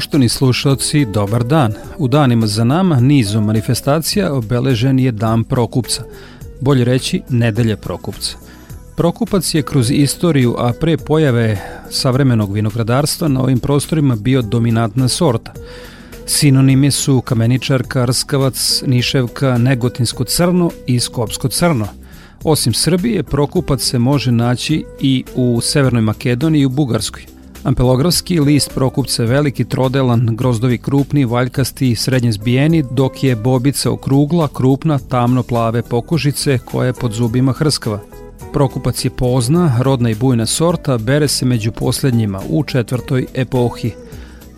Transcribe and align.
Poštovni 0.00 0.28
slušalci, 0.28 1.04
dobar 1.04 1.44
dan. 1.44 1.74
U 1.98 2.08
danima 2.08 2.46
za 2.46 2.64
nama 2.64 3.00
nizom 3.00 3.44
manifestacija 3.44 4.32
obeležen 4.34 4.98
je 4.98 5.12
Dan 5.12 5.44
Prokupca, 5.44 6.02
bolje 6.60 6.84
reći 6.84 7.22
Nedelje 7.28 7.76
Prokupca. 7.76 8.36
Prokupac 8.96 9.54
je 9.54 9.62
kroz 9.62 9.90
istoriju, 9.90 10.54
a 10.58 10.72
pre 10.80 10.96
pojave 10.96 11.58
savremenog 11.90 12.52
vinogradarstva 12.52 13.28
na 13.28 13.42
ovim 13.42 13.58
prostorima 13.58 14.16
bio 14.16 14.42
dominantna 14.42 15.08
sorta. 15.08 15.52
Sinonimi 16.26 16.90
su 16.90 17.20
kameničarka, 17.20 18.04
rskavac, 18.04 18.82
niševka, 18.86 19.58
negotinsko 19.58 20.24
crno 20.24 20.70
i 20.86 21.00
skopsko 21.00 21.48
crno. 21.48 21.86
Osim 22.44 22.74
Srbije, 22.74 23.22
prokupac 23.22 23.82
se 23.82 23.98
može 23.98 24.32
naći 24.32 24.84
i 25.00 25.24
u 25.34 25.60
Severnoj 25.60 26.02
Makedoniji 26.02 26.62
i 26.62 26.66
u 26.66 26.68
Bugarskoj– 26.68 27.26
Ampelografski 27.64 28.40
list 28.40 28.70
prokupce 28.74 29.24
veliki, 29.24 29.64
trodelan, 29.64 30.36
grozdovi 30.36 30.78
krupni, 30.78 31.24
valjkasti, 31.24 31.94
srednje 31.94 32.32
zbijeni, 32.32 32.84
dok 32.90 33.24
je 33.24 33.36
bobica 33.36 33.90
okrugla, 33.90 34.48
krupna, 34.48 34.98
tamno 34.98 35.42
plave 35.42 35.82
pokužice 35.82 36.58
koje 36.58 36.92
pod 36.92 37.12
zubima 37.12 37.52
hrskava. 37.52 38.00
Prokupac 38.52 39.04
je 39.04 39.10
pozna, 39.10 39.76
rodna 39.80 40.10
i 40.10 40.14
bujna 40.14 40.46
sorta, 40.46 40.98
bere 40.98 41.28
se 41.28 41.46
među 41.46 41.72
poslednjima 41.72 42.40
u 42.48 42.64
četvrtoj 42.64 43.26
epohi. 43.34 43.92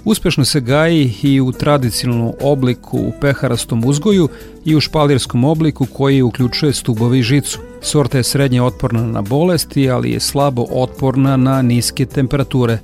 Uspešno 0.04 0.44
se 0.44 0.60
gaji 0.60 1.14
i 1.22 1.40
u 1.40 1.52
tradicionalnom 1.52 2.32
obliku 2.40 2.98
u 2.98 3.12
peharastom 3.20 3.84
uzgoju 3.84 4.28
i 4.64 4.76
u 4.76 4.80
špalirskom 4.80 5.44
obliku 5.44 5.86
koji 5.86 6.22
uključuje 6.22 6.72
stubovi 6.72 7.18
i 7.18 7.22
žicu. 7.22 7.58
Sorta 7.80 8.18
je 8.18 8.24
srednje 8.24 8.62
otporna 8.62 9.06
na 9.06 9.22
bolesti, 9.22 9.90
ali 9.90 10.12
je 10.12 10.20
slabo 10.20 10.66
otporna 10.70 11.36
na 11.36 11.62
niske 11.62 12.06
temperature. 12.06 12.78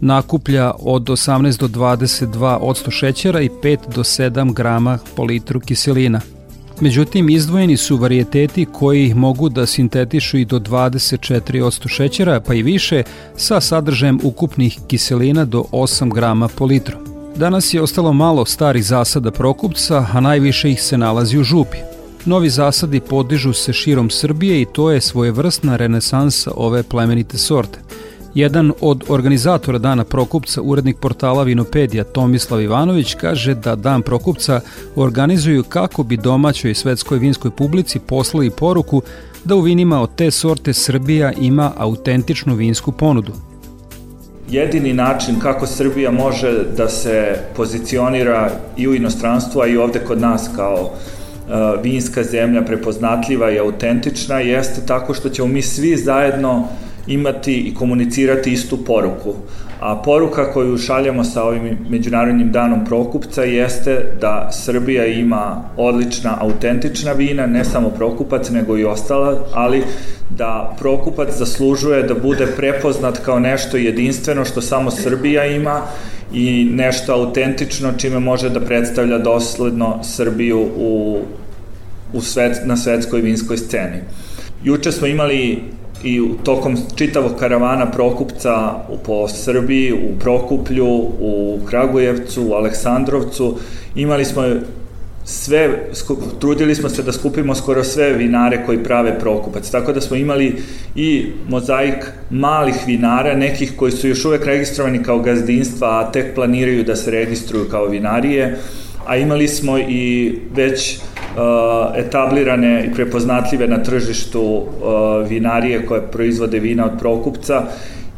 Nakuplja 0.00 0.72
od 0.78 1.02
18 1.02 1.60
do 1.60 1.68
22 1.68 2.58
odsto 2.60 2.90
šećera 2.90 3.40
i 3.40 3.48
5 3.48 3.78
do 3.94 4.02
7 4.02 4.52
grama 4.52 4.98
po 5.16 5.24
litru 5.24 5.60
kiselina. 5.60 6.20
Međutim, 6.80 7.30
izdvojeni 7.30 7.76
su 7.76 7.96
varijeteti 7.96 8.66
koji 8.72 9.14
mogu 9.14 9.48
da 9.48 9.66
sintetišu 9.66 10.38
i 10.38 10.44
do 10.44 10.58
24% 10.58 11.88
šećera, 11.88 12.40
pa 12.40 12.54
i 12.54 12.62
više, 12.62 13.02
sa 13.36 13.60
sadržajem 13.60 14.20
ukupnih 14.22 14.78
kiselina 14.86 15.44
do 15.44 15.64
8 15.72 16.14
grama 16.14 16.48
po 16.48 16.64
litru. 16.64 16.96
Danas 17.36 17.74
je 17.74 17.82
ostalo 17.82 18.12
malo 18.12 18.44
starih 18.44 18.84
zasada 18.84 19.30
prokupca, 19.30 20.06
a 20.12 20.20
najviše 20.20 20.70
ih 20.70 20.82
se 20.82 20.98
nalazi 20.98 21.38
u 21.38 21.42
župi. 21.42 21.76
Novi 22.24 22.50
zasadi 22.50 23.00
podižu 23.00 23.52
se 23.52 23.72
širom 23.72 24.10
Srbije 24.10 24.62
i 24.62 24.66
to 24.72 24.90
je 24.90 25.00
svojevrsna 25.00 25.76
renesansa 25.76 26.50
ove 26.56 26.82
plemenite 26.82 27.38
sorte. 27.38 27.78
Jedan 28.34 28.72
od 28.80 29.04
organizatora 29.08 29.78
Dana 29.78 30.04
Prokupca, 30.04 30.62
urednik 30.62 30.96
portala 31.00 31.42
Vinopedija 31.42 32.04
Tomislav 32.04 32.60
Ivanović, 32.60 33.14
kaže 33.14 33.54
da 33.54 33.74
Dan 33.76 34.02
Prokupca 34.02 34.60
organizuju 34.96 35.62
kako 35.62 36.02
bi 36.02 36.16
domaćoj 36.16 36.74
svetskoj 36.74 37.18
vinskoj 37.18 37.50
publici 37.50 37.98
poslali 37.98 38.50
poruku 38.50 39.02
da 39.44 39.54
u 39.54 39.60
vinima 39.60 40.00
od 40.00 40.14
te 40.16 40.30
sorte 40.30 40.72
Srbija 40.72 41.32
ima 41.32 41.72
autentičnu 41.76 42.54
vinsku 42.54 42.92
ponudu. 42.92 43.32
Jedini 44.50 44.92
način 44.92 45.40
kako 45.40 45.66
Srbija 45.66 46.10
može 46.10 46.64
da 46.76 46.88
se 46.88 47.38
pozicionira 47.56 48.50
i 48.76 48.88
u 48.88 48.94
inostranstvu, 48.94 49.60
a 49.60 49.66
i 49.66 49.76
ovde 49.76 49.98
kod 49.98 50.20
nas 50.20 50.50
kao 50.56 50.90
Uh, 51.48 51.82
vinska 51.82 52.22
zemlja 52.22 52.62
prepoznatljiva 52.62 53.50
i 53.50 53.58
autentična 53.58 54.40
jeste 54.40 54.86
tako 54.86 55.14
što 55.14 55.28
ćemo 55.28 55.48
mi 55.48 55.62
svi 55.62 55.96
zajedno 55.96 56.68
imati 57.08 57.54
i 57.54 57.74
komunicirati 57.74 58.52
istu 58.52 58.84
poruku. 58.84 59.34
A 59.80 59.96
poruka 59.96 60.52
koju 60.52 60.78
šaljamo 60.78 61.24
sa 61.24 61.44
ovim 61.44 61.78
Međunarodnim 61.88 62.52
danom 62.52 62.84
Prokupca 62.84 63.42
jeste 63.42 64.04
da 64.20 64.48
Srbija 64.52 65.06
ima 65.06 65.62
odlična, 65.76 66.36
autentična 66.40 67.12
vina, 67.12 67.46
ne 67.46 67.64
samo 67.64 67.90
Prokupac, 67.90 68.50
nego 68.50 68.78
i 68.78 68.84
ostala, 68.84 69.46
ali 69.54 69.82
da 70.30 70.76
Prokupac 70.78 71.28
zaslužuje 71.38 72.02
da 72.02 72.14
bude 72.14 72.46
prepoznat 72.56 73.18
kao 73.18 73.38
nešto 73.38 73.76
jedinstveno 73.76 74.44
što 74.44 74.60
samo 74.60 74.90
Srbija 74.90 75.46
ima 75.46 75.80
i 76.32 76.68
nešto 76.72 77.12
autentično 77.12 77.92
čime 77.92 78.18
može 78.20 78.50
da 78.50 78.60
predstavlja 78.60 79.18
dosledno 79.18 79.98
Srbiju 80.02 80.68
u, 80.76 81.20
u 82.12 82.20
svet, 82.20 82.60
na 82.64 82.76
svetskoj 82.76 83.20
vinskoj 83.20 83.56
sceni. 83.56 84.00
Juče 84.64 84.92
smo 84.92 85.06
imali 85.06 85.62
i 86.04 86.22
tokom 86.44 86.76
čitavog 86.96 87.32
karavana 87.38 87.90
Prokupca 87.90 88.74
po 89.04 89.28
Srbiji, 89.28 89.92
u 89.92 90.18
Prokuplju, 90.20 90.86
u 91.20 91.58
Kragujevcu, 91.66 92.44
u 92.48 92.52
Aleksandrovcu, 92.52 93.56
imali 93.94 94.24
smo 94.24 94.42
sve, 95.24 95.90
trudili 96.40 96.74
smo 96.74 96.88
se 96.88 97.02
da 97.02 97.12
skupimo 97.12 97.54
skoro 97.54 97.84
sve 97.84 98.12
vinare 98.12 98.62
koji 98.66 98.84
prave 98.84 99.18
Prokupac, 99.18 99.70
tako 99.70 99.92
da 99.92 100.00
smo 100.00 100.16
imali 100.16 100.56
i 100.94 101.26
mozaik 101.48 102.04
malih 102.30 102.76
vinara, 102.86 103.36
nekih 103.36 103.72
koji 103.76 103.92
su 103.92 104.08
još 104.08 104.24
uvek 104.24 104.44
registrovani 104.44 105.02
kao 105.02 105.18
gazdinstva, 105.18 105.88
a 105.88 106.12
tek 106.12 106.34
planiraju 106.34 106.84
da 106.84 106.96
se 106.96 107.10
registruju 107.10 107.68
kao 107.70 107.86
vinarije, 107.86 108.58
a 109.06 109.16
imali 109.16 109.48
smo 109.48 109.78
i 109.78 110.34
već 110.54 110.98
etablirane 111.96 112.86
i 112.86 112.94
prepoznatljive 112.94 113.66
na 113.66 113.82
tržištu 113.82 114.42
uh, 114.42 114.66
vinarije 115.28 115.86
koje 115.86 116.02
proizvode 116.02 116.58
vina 116.58 116.84
od 116.84 116.98
Prokupca 116.98 117.62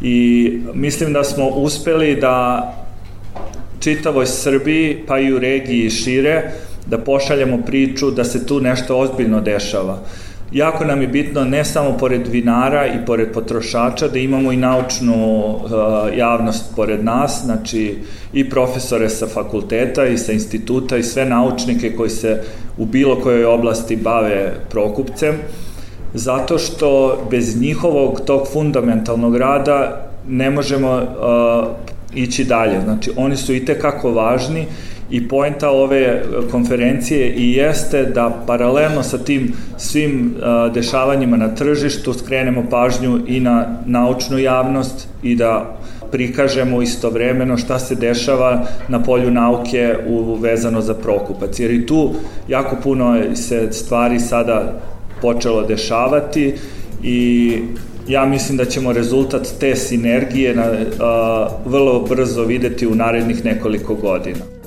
i 0.03 0.53
mislim 0.75 1.13
da 1.13 1.25
smo 1.25 1.49
uspeli 1.49 2.17
da 2.21 2.67
čitavoj 3.81 4.27
Srbiji, 4.27 5.05
pa 5.07 5.19
i 5.19 5.33
u 5.33 5.39
regiji 5.39 5.91
šire, 5.91 6.51
da 6.87 6.99
pošaljemo 6.99 7.59
priču 7.67 8.11
da 8.11 8.25
se 8.25 8.47
tu 8.47 8.61
nešto 8.61 8.99
ozbiljno 8.99 9.41
dešava. 9.41 9.99
Jako 10.53 10.85
nam 10.85 11.03
je 11.03 11.09
bitno 11.09 11.45
ne 11.45 11.65
samo 11.65 11.99
pored 11.99 12.27
vinara 12.27 12.87
i 12.87 13.07
pored 13.07 13.33
potrošača 13.33 14.09
da 14.09 14.19
imamo 14.19 14.53
i 14.53 14.57
naučnu 14.57 15.47
uh, 15.47 15.71
javnost 16.17 16.77
pored 16.77 17.05
nas, 17.05 17.43
znači 17.45 17.99
i 18.33 18.51
profesore 18.51 19.09
sa 19.09 19.27
fakulteta 19.27 20.07
i 20.07 20.19
sa 20.19 20.33
instituta 20.33 20.97
i 20.97 21.03
sve 21.03 21.25
naučnike 21.25 21.97
koji 21.97 22.11
se 22.11 22.43
u 22.81 22.87
bilo 22.87 23.17
kojoj 23.21 23.45
oblasti 23.45 23.97
bave 23.97 24.55
prokupcem, 24.71 25.35
zato 26.15 26.59
što 26.59 27.19
bez 27.31 27.61
njihovog 27.61 28.21
tog 28.27 28.47
fundamentalnog 28.53 29.37
rada 29.37 30.11
ne 30.29 30.51
možemo 30.51 30.97
uh, 30.97 31.69
ići 32.15 32.45
dalje. 32.45 32.81
Znači 32.81 33.11
oni 33.17 33.37
su 33.37 33.55
i 33.55 33.65
tekako 33.65 34.13
važni 34.13 34.67
I 35.11 35.29
poenta 35.29 35.71
ove 35.71 36.23
konferencije 36.51 37.35
i 37.35 37.53
jeste 37.53 38.05
da 38.05 38.45
paralelno 38.47 39.03
sa 39.03 39.19
tim 39.19 39.53
svim 39.77 40.35
dešavanjima 40.75 41.37
na 41.37 41.55
tržištu 41.55 42.13
skrenemo 42.13 42.65
pažnju 42.71 43.21
i 43.27 43.41
na 43.41 43.83
naučnu 43.87 44.39
javnost 44.39 45.09
i 45.23 45.35
da 45.37 45.79
prikažemo 46.13 46.83
istovremeno 46.83 47.57
šta 47.57 47.79
se 47.79 47.95
dešava 47.95 48.67
na 48.89 49.03
polju 49.03 49.31
nauke 49.31 49.97
u, 50.09 50.35
vezano 50.35 50.81
za 50.81 50.95
prokupac. 50.95 51.61
Jer 51.61 51.71
i 51.71 51.87
tu 51.87 52.15
jako 52.49 52.77
puno 52.83 53.37
se 53.37 53.73
stvari 53.73 54.21
sada 54.21 54.81
počelo 55.23 55.63
dešavati 55.63 56.55
i 57.03 57.59
ja 58.09 58.27
mislim 58.27 58.59
da 58.59 58.65
ćemo 58.65 58.93
rezultat 58.93 59.49
te 59.61 59.77
sinergije 59.77 60.55
na, 60.55 60.65
a, 61.01 61.49
vrlo 61.67 62.01
brzo 62.01 62.45
videti 62.45 62.87
u 62.87 62.95
narednih 62.95 63.45
nekoliko 63.45 63.95
godina. 63.95 64.60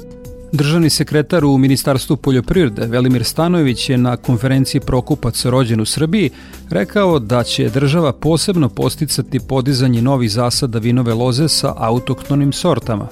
Državni 0.53 0.89
sekretar 0.89 1.45
u 1.45 1.57
Ministarstvu 1.57 2.17
poljoprivrede 2.17 2.85
Velimir 2.87 3.23
Stanojević 3.23 3.89
je 3.89 3.97
na 3.97 4.17
konferenciji 4.17 4.81
Prokupac 4.81 5.45
rođen 5.45 5.81
u 5.81 5.85
Srbiji 5.85 6.29
rekao 6.69 7.19
da 7.19 7.43
će 7.43 7.69
država 7.69 8.13
posebno 8.13 8.69
posticati 8.69 9.39
podizanje 9.39 10.01
novih 10.01 10.31
zasada 10.31 10.79
vinove 10.79 11.13
loze 11.13 11.47
sa 11.47 11.73
autoktonim 11.77 12.53
sortama. 12.53 13.07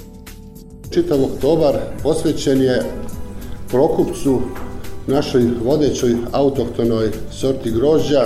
Čitav 0.94 1.24
oktobar 1.24 1.76
posvećen 2.04 2.62
je 2.62 2.84
Prokupcu, 3.70 4.42
našoj 5.08 5.44
vodećoj 5.66 6.18
autoktonoj 6.32 7.12
sorti 7.32 7.72
grožđa 7.72 8.26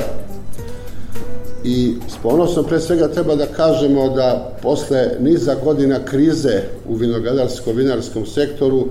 i 1.66 1.94
s 2.08 2.18
ponosom 2.24 2.66
pre 2.66 2.80
svega 2.80 3.08
treba 3.08 3.36
da 3.36 3.46
kažemo 3.46 4.10
da 4.10 4.58
posle 4.62 5.12
niza 5.20 5.56
godina 5.64 6.00
krize 6.06 6.62
u 6.88 6.96
vinogradarsko-vinarskom 6.96 8.26
sektoru 8.26 8.88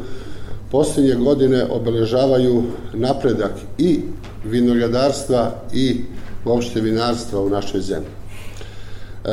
posljednje 0.70 1.14
godine 1.14 1.64
obeležavaju 1.70 2.62
napredak 2.92 3.52
i 3.78 4.00
vinogradarstva 4.44 5.50
i 5.72 6.00
uopšte 6.44 6.80
vinarstva 6.80 7.40
u 7.40 7.48
našoj 7.48 7.80
zemlji. 7.80 8.08
E, 9.24 9.28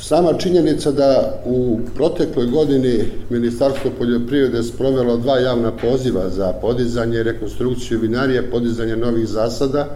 sama 0.00 0.32
činjenica 0.32 0.90
da 0.92 1.42
u 1.44 1.78
protekloj 1.96 2.46
godini 2.46 3.04
Ministarstvo 3.30 3.90
poljoprivrede 3.98 4.62
sprovelo 4.62 5.16
dva 5.16 5.38
javna 5.38 5.72
poziva 5.76 6.28
za 6.28 6.52
podizanje 6.52 7.22
rekonstrukciju 7.22 7.98
vinarije, 8.00 8.50
podizanje 8.50 8.96
novih 8.96 9.28
zasada, 9.28 9.86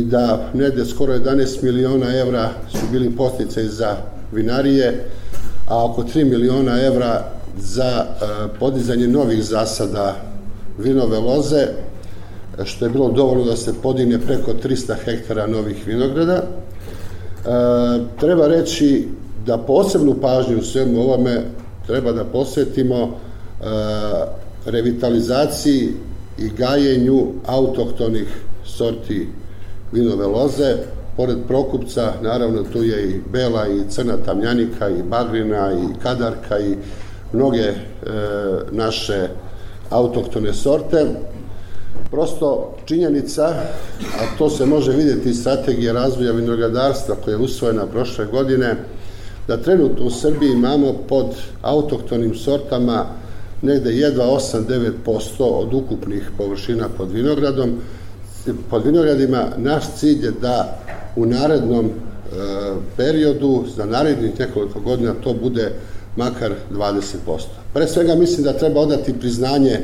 da 0.00 0.50
negde 0.54 0.84
skoro 0.84 1.18
11 1.18 1.62
miliona 1.62 2.16
evra 2.16 2.50
su 2.70 2.86
bili 2.92 3.16
posticaj 3.16 3.64
za 3.64 3.96
vinarije, 4.32 5.04
a 5.68 5.84
oko 5.84 6.02
3 6.02 6.24
miliona 6.24 6.82
evra 6.82 7.24
za 7.58 8.04
e, 8.04 8.24
podizanje 8.58 9.08
novih 9.08 9.44
zasada 9.44 10.16
vinove 10.78 11.18
loze, 11.18 11.66
što 12.64 12.84
je 12.84 12.90
bilo 12.90 13.10
dovoljno 13.10 13.44
da 13.44 13.56
se 13.56 13.74
podigne 13.82 14.18
preko 14.18 14.52
300 14.64 14.94
hektara 15.04 15.46
novih 15.46 15.86
vinograda. 15.86 16.34
E, 16.34 16.42
treba 18.20 18.46
reći 18.46 19.08
da 19.46 19.58
posebnu 19.58 20.14
pažnju 20.20 20.58
u 20.58 20.64
svemu 20.64 21.00
ovome 21.00 21.42
treba 21.86 22.12
da 22.12 22.24
posvetimo 22.24 22.96
e, 23.02 23.64
revitalizaciji 24.66 25.88
i 26.38 26.48
gajenju 26.58 27.26
autohtonih 27.46 28.26
sorti 28.64 29.28
vinove 29.92 30.26
loze. 30.26 30.76
Pored 31.16 31.38
Prokupca, 31.48 32.12
naravno, 32.22 32.62
tu 32.62 32.82
je 32.82 33.10
i 33.10 33.20
bela 33.32 33.68
i 33.68 33.90
crna 33.90 34.16
tamljanika 34.16 34.88
i 34.88 35.02
bagrina 35.02 35.72
i 35.72 36.00
kadarka 36.02 36.58
i 36.58 36.76
mnoge 37.32 37.60
e, 37.60 37.74
naše 38.70 39.28
autoktone 39.90 40.52
sorte. 40.52 41.06
Prosto 42.10 42.76
činjenica, 42.84 43.42
a 44.00 44.38
to 44.38 44.50
se 44.50 44.66
može 44.66 44.92
vidjeti 44.92 45.30
iz 45.30 45.40
strategije 45.40 45.92
razvoja 45.92 46.32
vinogradarstva 46.32 47.14
koja 47.24 47.32
je 47.32 47.42
usvojena 47.42 47.86
prošle 47.86 48.26
godine, 48.26 48.76
da 49.48 49.56
trenutno 49.56 50.04
u 50.04 50.10
Srbiji 50.10 50.52
imamo 50.52 50.92
pod 51.08 51.26
autoktonim 51.62 52.34
sortama 52.34 53.06
negde 53.62 53.90
jedva 53.90 54.24
8-9% 54.24 54.92
od 55.38 55.74
ukupnih 55.74 56.30
površina 56.38 56.88
pod 56.96 57.10
vinogradom, 57.10 57.70
pod 58.70 58.84
vinogradima 58.84 59.48
naš 59.56 59.84
cilj 59.96 60.24
je 60.24 60.30
da 60.30 60.78
u 61.16 61.26
narednom 61.26 61.86
e, 61.86 61.90
periodu, 62.96 63.64
za 63.76 63.84
narednih 63.84 64.38
nekoliko 64.38 64.80
godina, 64.80 65.14
to 65.24 65.34
bude 65.34 65.72
makar 66.16 66.52
20%. 66.72 66.96
Pre 67.74 67.86
svega 67.86 68.14
mislim 68.14 68.44
da 68.44 68.52
treba 68.52 68.80
odati 68.80 69.18
priznanje 69.20 69.80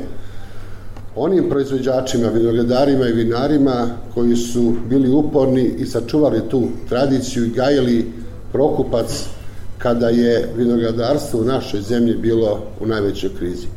onim 1.15 1.49
proizvođačima, 1.49 2.27
vinogradarima 2.27 3.07
i 3.07 3.13
vinarima 3.13 3.87
koji 4.13 4.35
su 4.35 4.75
bili 4.89 5.09
uporni 5.09 5.63
i 5.77 5.85
sačuvali 5.85 6.41
tu 6.49 6.67
tradiciju 6.89 7.45
i 7.45 7.49
gajili 7.49 8.11
prokupac 8.51 9.25
kada 9.77 10.09
je 10.09 10.49
vinogradarstvo 10.55 11.39
u 11.39 11.45
našoj 11.45 11.81
zemlji 11.81 12.17
bilo 12.17 12.59
u 12.79 12.87
najvećoj 12.87 13.29
krizi. 13.37 13.67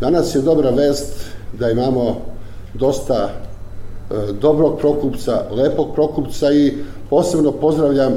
Danas 0.00 0.34
je 0.34 0.40
dobra 0.40 0.70
vest 0.70 1.12
da 1.58 1.70
imamo 1.70 2.20
dosta 2.74 3.49
dobrog 4.40 4.78
prokupca, 4.78 5.42
lepog 5.50 5.94
prokupca 5.94 6.52
i 6.52 6.74
posebno 7.10 7.52
pozdravljam 7.52 8.12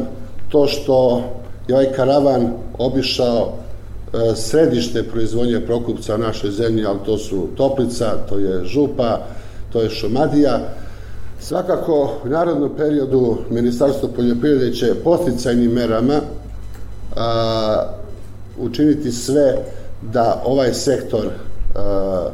to 0.49 0.67
što 0.67 1.23
je 1.67 1.75
ovaj 1.75 1.91
karavan 1.91 2.49
obišao 2.77 3.49
e, 4.13 4.35
središte 4.35 5.03
proizvodnje 5.03 5.59
prokupca 5.59 6.15
u 6.15 6.17
našoj 6.17 6.51
zemlji, 6.51 6.85
ali 6.85 6.99
to 7.05 7.17
su 7.17 7.47
Toplica, 7.55 8.17
to 8.29 8.37
je 8.37 8.65
Župa, 8.65 9.19
to 9.73 9.81
je 9.81 9.89
Šumadija. 9.89 10.59
Svakako, 11.39 12.11
u 12.25 12.29
narodnom 12.29 12.71
periodu 12.77 13.37
Ministarstvo 13.49 14.09
poljoprivrede 14.15 14.73
će 14.73 14.95
posticajnim 15.03 15.71
merama 15.71 16.21
a, 17.15 17.83
učiniti 18.59 19.11
sve 19.11 19.57
da 20.01 20.41
ovaj 20.45 20.73
sektor 20.73 21.25
a, 21.75 22.29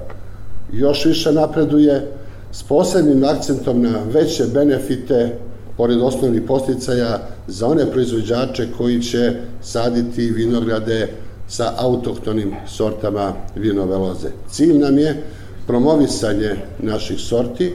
još 0.72 1.06
više 1.06 1.32
napreduje, 1.32 2.19
s 2.52 2.64
posebnim 2.64 3.24
akcentom 3.24 3.82
na 3.82 4.00
veće 4.14 4.46
benefite 4.54 5.38
pored 5.78 6.02
osnovnih 6.02 6.42
posticaja 6.48 7.20
za 7.48 7.68
one 7.68 7.92
proizvođače 7.92 8.68
koji 8.78 9.02
će 9.02 9.34
saditi 9.62 10.32
vinograde 10.32 11.08
sa 11.48 11.74
autohtonim 11.78 12.56
sortama 12.68 13.34
vinove 13.56 13.98
loze. 13.98 14.28
Cilj 14.52 14.78
nam 14.78 14.98
je 14.98 15.24
promovisanje 15.68 16.56
naših 16.80 17.20
sorti, 17.20 17.74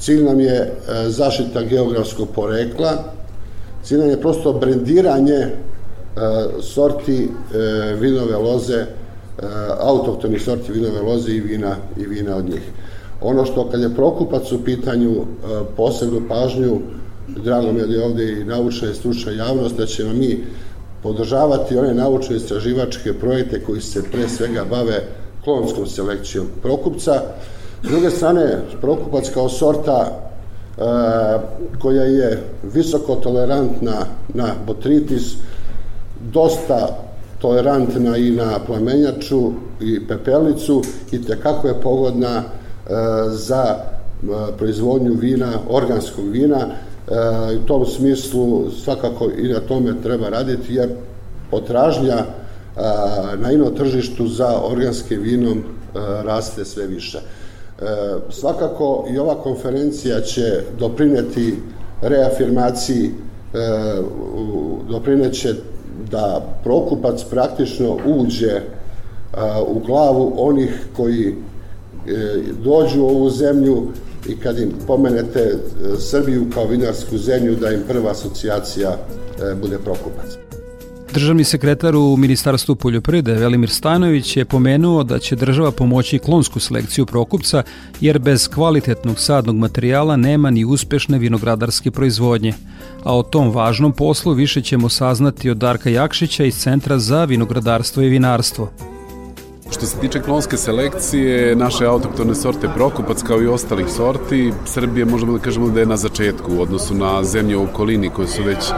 cilj 0.00 0.24
nam 0.24 0.40
je 0.40 0.56
e, 0.56 0.70
zaštita 1.08 1.62
geografskog 1.62 2.28
porekla, 2.34 2.92
cilj 3.82 3.98
nam 3.98 4.08
je 4.08 4.20
prosto 4.20 4.52
brendiranje 4.52 5.34
e, 5.34 5.50
sorti 6.62 7.22
e, 7.24 7.28
vinove 8.00 8.36
loze, 8.36 8.84
autohtonih 9.80 10.42
sorti 10.42 10.72
vinove 10.72 11.00
loze 11.00 11.32
i 11.32 11.40
vina, 11.40 11.76
i 11.96 12.06
vina 12.06 12.36
od 12.36 12.44
njih. 12.44 12.62
Ono 13.24 13.44
što 13.44 13.70
kad 13.70 13.80
je 13.80 13.94
Prokupac 13.94 14.52
u 14.52 14.64
pitanju 14.64 15.10
e, 15.10 15.22
posebnu 15.76 16.20
pažnju, 16.28 16.78
drago 17.44 17.72
mi 17.72 17.80
je 17.80 17.86
da 17.86 17.94
je 17.94 18.04
ovde 18.04 18.32
i 18.32 18.44
naučna 18.44 18.90
i 18.90 18.94
stručna 18.94 19.32
javnost, 19.32 19.76
da 19.76 19.86
ćemo 19.86 20.12
mi 20.12 20.44
podržavati 21.02 21.78
one 21.78 21.94
naučno 21.94 22.36
istraživačke 22.36 23.12
projekte 23.12 23.62
koji 23.62 23.80
se 23.80 24.02
pre 24.12 24.28
svega 24.28 24.64
bave 24.70 25.00
klonskom 25.44 25.86
selekcijom 25.86 26.46
Prokupca. 26.62 27.22
S 27.82 27.88
druge 27.88 28.10
strane, 28.10 28.58
Prokupac 28.80 29.30
kao 29.34 29.48
sorta 29.48 30.06
e, 30.06 30.80
koja 31.78 32.02
je 32.02 32.42
visoko 32.74 33.14
tolerantna 33.14 34.06
na 34.34 34.48
botritis, 34.66 35.34
dosta 36.32 36.98
tolerantna 37.38 38.16
i 38.16 38.30
na 38.30 38.58
plamenjaču 38.66 39.52
i 39.80 40.06
pepelnicu 40.08 40.82
i 41.12 41.24
tekako 41.24 41.68
je 41.68 41.80
pogodna 41.80 42.42
za 43.30 43.76
proizvodnju 44.58 45.12
vina, 45.12 45.52
organskog 45.68 46.28
vina 46.30 46.66
i 47.54 47.56
u 47.56 47.66
tom 47.66 47.86
smislu 47.86 48.70
svakako 48.70 49.30
i 49.38 49.48
na 49.48 49.60
tome 49.60 50.02
treba 50.02 50.28
raditi 50.28 50.74
jer 50.74 50.88
potražnja 51.50 52.24
na 53.38 53.52
ino 53.52 53.70
tržištu 53.70 54.26
za 54.26 54.60
organskim 54.64 55.22
vinom 55.22 55.62
raste 56.24 56.64
sve 56.64 56.86
više. 56.86 57.18
Svakako 58.30 59.06
i 59.10 59.18
ova 59.18 59.34
konferencija 59.34 60.20
će 60.20 60.60
doprineti 60.78 61.56
reafirmaciji, 62.02 63.10
doprineće 64.88 65.54
da 66.10 66.40
Prokupac 66.64 67.24
praktično 67.30 67.98
uđe 68.06 68.60
u 69.66 69.78
glavu 69.78 70.32
onih 70.36 70.86
koji 70.96 71.34
E, 71.53 71.53
dođu 72.64 73.02
u 73.02 73.08
ovu 73.08 73.30
zemlju 73.30 73.88
i 74.28 74.36
kad 74.36 74.58
im 74.58 74.72
pomenete 74.86 75.40
e, 75.40 75.56
Srbiju 75.98 76.46
kao 76.54 76.66
vinarsku 76.66 77.18
zemlju, 77.18 77.56
da 77.56 77.70
im 77.70 77.80
prva 77.88 78.10
asocijacija 78.10 78.90
e, 78.90 79.54
bude 79.54 79.78
Prokupac. 79.78 80.38
Državni 81.14 81.44
sekretar 81.44 81.96
u 81.96 82.16
Ministarstvu 82.16 82.76
poljoprivrede 82.76 83.34
Velimir 83.34 83.70
Stanović 83.70 84.36
je 84.36 84.44
pomenuo 84.44 85.02
da 85.02 85.18
će 85.18 85.36
država 85.36 85.70
pomoći 85.70 86.18
klonsku 86.18 86.60
selekciju 86.60 87.06
Prokupca 87.06 87.62
jer 88.00 88.18
bez 88.18 88.48
kvalitetnog 88.48 89.20
sadnog 89.20 89.56
materijala 89.56 90.16
nema 90.16 90.50
ni 90.50 90.64
uspešne 90.64 91.18
vinogradarske 91.18 91.90
proizvodnje. 91.90 92.52
A 93.04 93.16
o 93.16 93.22
tom 93.22 93.50
važnom 93.50 93.92
poslu 93.92 94.32
više 94.32 94.62
ćemo 94.62 94.88
saznati 94.88 95.50
od 95.50 95.56
Darka 95.56 95.90
Jakšića 95.90 96.44
iz 96.44 96.54
Centra 96.54 96.98
za 96.98 97.24
vinogradarstvo 97.24 98.02
i 98.02 98.08
vinarstvo. 98.08 98.93
Što 99.74 99.86
se 99.86 99.98
tiče 99.98 100.20
klonske 100.22 100.56
selekcije, 100.56 101.56
naše 101.56 101.86
autoktone 101.86 102.34
sorte 102.34 102.68
Prokupac 102.74 103.22
kao 103.22 103.42
i 103.42 103.46
ostalih 103.46 103.86
sorti, 103.88 104.52
Srbije 104.64 105.04
možemo 105.04 105.32
da 105.32 105.38
kažemo 105.38 105.68
da 105.68 105.80
je 105.80 105.86
na 105.86 105.96
začetku 105.96 106.52
u 106.56 106.62
odnosu 106.62 106.94
na 106.94 107.24
zemlje 107.24 107.56
u 107.56 107.64
okolini 107.64 108.10
koje 108.10 108.28
su 108.28 108.42
već 108.42 108.58
uh, 108.58 108.74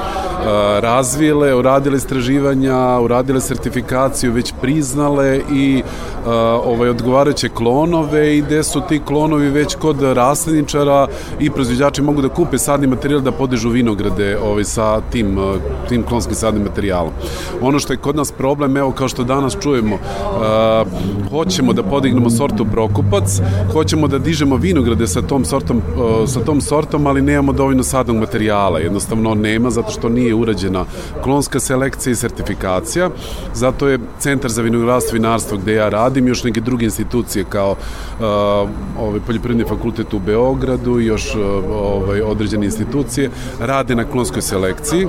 razvijele, 0.80 1.54
uradile 1.54 1.96
istraživanja, 1.96 3.00
uradile 3.00 3.40
sertifikaciju, 3.40 4.32
već 4.32 4.52
priznale 4.60 5.40
i 5.52 5.82
uh, 5.82 6.32
ovaj, 6.64 6.88
odgovarajuće 6.88 7.48
klonove 7.48 8.36
i 8.36 8.40
gde 8.40 8.62
su 8.62 8.82
ti 8.88 9.00
klonovi 9.06 9.50
već 9.50 9.74
kod 9.74 10.02
rasledničara 10.02 11.06
i 11.40 11.50
proizvođači 11.50 12.02
mogu 12.02 12.22
da 12.22 12.28
kupe 12.28 12.58
sadni 12.58 12.86
materijal 12.86 13.20
da 13.20 13.32
podižu 13.32 13.68
vinograde 13.68 14.38
ovaj, 14.38 14.64
sa 14.64 15.00
tim, 15.00 15.38
uh, 15.38 15.44
tim 15.88 16.02
klonskim 16.02 16.34
sadnim 16.34 16.62
materijalom. 16.62 17.12
Ono 17.60 17.78
što 17.78 17.92
je 17.92 17.96
kod 17.96 18.16
nas 18.16 18.32
problem, 18.32 18.76
evo 18.76 18.92
kao 18.92 19.08
što 19.08 19.24
danas 19.24 19.56
čujemo, 19.60 19.98
hoćemo 21.30 21.72
da 21.72 21.82
podignemo 21.82 22.30
sortu 22.30 22.66
Prokupac, 22.72 23.40
hoćemo 23.72 24.08
da 24.08 24.18
dižemo 24.18 24.56
vinograde 24.56 25.06
sa 25.06 25.22
tom 25.22 25.44
sortom, 25.44 25.76
uh, 25.76 26.28
sa 26.28 26.40
tom 26.40 26.60
sortom, 26.60 27.06
ali 27.06 27.22
nemamo 27.22 27.52
dovoljno 27.52 27.82
sadnog 27.82 28.16
materijala, 28.16 28.78
jednostavno 28.78 29.34
nema 29.34 29.70
zato 29.70 29.90
što 29.90 30.08
nije 30.08 30.34
urađena 30.34 30.84
klonska 31.22 31.60
selekcija 31.60 32.12
i 32.12 32.16
sertifikacija, 32.16 33.10
zato 33.54 33.88
je 33.88 33.98
Centar 34.18 34.50
za 34.50 34.62
vinogradstvo 34.62 35.16
i 35.16 35.18
vinarstvo 35.18 35.58
gde 35.58 35.74
ja 35.74 35.88
radim, 35.88 36.28
još 36.28 36.44
neke 36.44 36.60
druge 36.60 36.84
institucije 36.84 37.44
kao 37.48 37.70
uh, 37.70 38.26
ovaj, 39.00 39.20
Poljoprivredni 39.26 39.64
fakultet 39.68 40.14
u 40.14 40.18
Beogradu 40.18 41.00
i 41.00 41.06
još 41.06 41.34
uh, 41.34 41.42
ovaj, 41.70 42.20
određene 42.20 42.66
institucije 42.66 43.30
rade 43.60 43.94
na 43.94 44.04
klonskoj 44.04 44.42
selekciji. 44.42 45.06